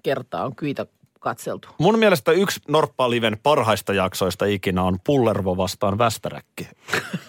kertaa 0.03 0.45
on 0.45 0.57
kyitä 0.57 0.87
katseltu. 1.21 1.69
Mun 1.79 1.99
mielestä 1.99 2.33
yksi 2.33 2.61
Norppa-liven 2.69 3.39
parhaista 3.43 3.95
jaksoista 3.95 4.45
ikinä 4.45 4.83
on 4.83 4.99
Pullervo 5.07 5.57
vastaan 5.57 5.99
Västäräkki. 5.99 6.69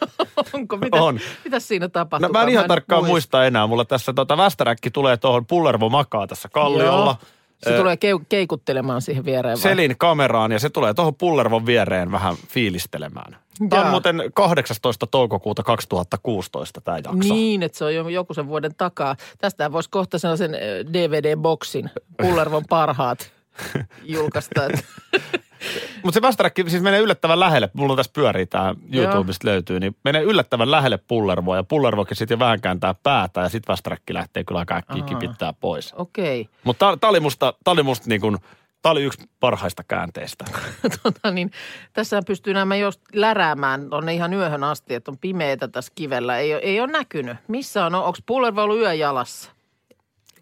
Onko? 0.54 0.78
Mitä, 0.78 1.02
On. 1.04 1.20
Mitä 1.46 1.60
siinä 1.60 1.90
tapahtuu? 1.90 2.28
No, 2.28 2.32
mä 2.32 2.44
en 2.44 2.50
ihan 2.50 2.68
tarkkaan 2.68 3.06
muista 3.06 3.46
enää. 3.46 3.68
Mulla 3.68 3.86
tässä 3.86 4.14
tota, 4.14 4.38
Västäräkki 4.38 4.92
tulee 4.92 5.18
tuohon, 5.18 5.46
Pullervo 5.46 5.90
makaa 5.90 6.28
tässä 6.28 6.50
kalliolla. 6.50 7.16
Se 7.64 7.74
Ö, 7.74 7.78
tulee 7.78 7.96
keu- 7.96 8.26
keikuttelemaan 8.30 9.02
siihen 9.02 9.26
viereen 9.26 9.58
vai? 9.58 9.62
Selin 9.62 9.96
kameraan 9.98 10.52
ja 10.52 10.60
se 10.60 10.70
tulee 10.70 10.94
tuohon 10.94 11.16
Pullervon 11.16 11.66
viereen 11.66 12.12
vähän 12.12 12.36
fiilistelemään. 12.48 13.38
Tämä 13.70 13.82
on 13.82 13.86
Jaa. 13.86 13.92
muuten 13.92 14.24
18. 14.34 15.08
toukokuuta 15.08 15.64
2016 15.64 16.82
tämä 16.82 16.98
jakso. 16.98 17.34
Niin, 17.34 17.64
että 17.64 17.78
se 17.78 17.86
on 17.86 17.96
jo 17.96 18.10
joku 18.10 18.34
sen 18.34 18.48
vuoden 18.48 18.76
takaa. 18.76 19.16
Tästä 19.38 19.72
voisi 19.72 19.90
kohta 19.90 20.20
sellaisen 20.20 20.52
DVD-boksin, 20.94 21.90
Pullervon 22.22 22.64
parhaat, 22.70 23.32
julkaista. 24.04 24.62
Mutta 26.04 26.13
se 26.13 26.22
Västäräkki 26.22 26.69
siis 26.69 26.84
menee 26.84 27.00
yllättävän 27.00 27.39
lähelle. 27.39 27.69
Mulla 27.74 27.95
tässä 27.95 28.12
pyörii 28.15 28.45
tämä. 28.45 28.76
YouTubesta 28.93 29.48
löytyy, 29.48 29.80
niin 29.80 29.95
menee 30.04 30.22
yllättävän 30.22 30.72
lähelle 30.72 30.98
Pullervoa 30.98 31.56
ja 31.56 31.63
Pullervokin 31.63 32.17
sitten 32.17 32.36
jo 32.36 32.39
vähän 32.39 32.62
kääntää 32.62 32.93
päätä 33.04 33.41
ja 33.41 33.50
sitten 33.50 33.74
Västäräkki 33.74 34.13
lähtee 34.13 34.43
kyllä 34.43 34.65
Aa. 34.69 35.02
kipittää 35.06 35.54
pois. 35.54 35.93
Okei. 35.93 36.50
Mutta 36.63 36.98
tämä 36.98 37.10
oli 37.10 37.19
musta, 37.19 37.54
tää 37.63 37.72
oli 37.72 37.84
musta 37.84 38.10
niin 38.10 38.22
kuin, 38.22 38.38
tämä 38.82 38.91
oli 38.91 39.04
yksi 39.04 39.30
parhaista 39.39 39.84
käänteistä. 39.84 40.45
tota 41.04 41.32
niin, 41.32 41.52
tässä 41.93 42.22
pystyy 42.28 42.54
nämä 42.54 42.76
jos 42.76 43.00
läräämään 43.13 43.88
on 43.91 44.10
ihan 44.10 44.34
yöhön 44.34 44.63
asti, 44.63 44.93
että 44.93 45.12
on 45.12 45.17
pimeätä 45.17 45.67
tässä 45.67 45.91
kivellä. 45.95 46.38
Ei, 46.38 46.54
ole- 46.54 46.62
ei 46.62 46.82
ole 46.82 46.91
näkynyt. 46.91 47.38
Missä 47.48 47.86
on? 47.86 47.95
Onko 47.95 48.19
Pullervo 48.26 48.63
ollut 48.63 48.78
yöjalassa? 48.78 49.52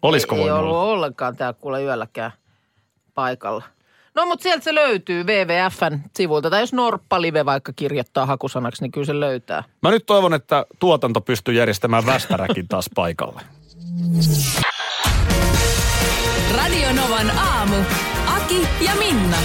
Olisiko 0.02 0.36
ei, 0.36 0.42
ei 0.42 0.50
ollut 0.50 0.76
olla? 0.76 0.92
ollenkaan 0.92 1.36
tää 1.36 1.52
kuule 1.52 1.82
yölläkään 1.82 2.32
paikalla. 3.18 3.64
No 4.14 4.26
mutta 4.26 4.42
sieltä 4.42 4.64
se 4.64 4.74
löytyy 4.74 5.24
WWFn 5.24 5.98
sivulta. 6.16 6.50
Tai 6.50 6.60
jos 6.60 6.72
Norppa 6.72 7.22
Live 7.22 7.44
vaikka 7.44 7.72
kirjoittaa 7.76 8.26
hakusanaksi, 8.26 8.82
niin 8.82 8.92
kyllä 8.92 9.06
se 9.06 9.20
löytää. 9.20 9.64
Mä 9.82 9.90
nyt 9.90 10.06
toivon, 10.06 10.34
että 10.34 10.66
tuotanto 10.78 11.20
pystyy 11.20 11.54
järjestämään 11.54 12.06
Västäräkin 12.06 12.68
taas 12.68 12.90
paikalle. 12.94 13.40
Radio 16.56 16.92
Novan 16.92 17.30
aamu. 17.30 17.76
Aki 18.36 18.68
ja 18.80 18.92
Minna. 18.98 19.36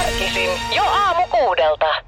Arkisin 0.00 0.50
jo 0.76 0.82
aamu 0.82 1.22
kuudelta. 1.30 2.07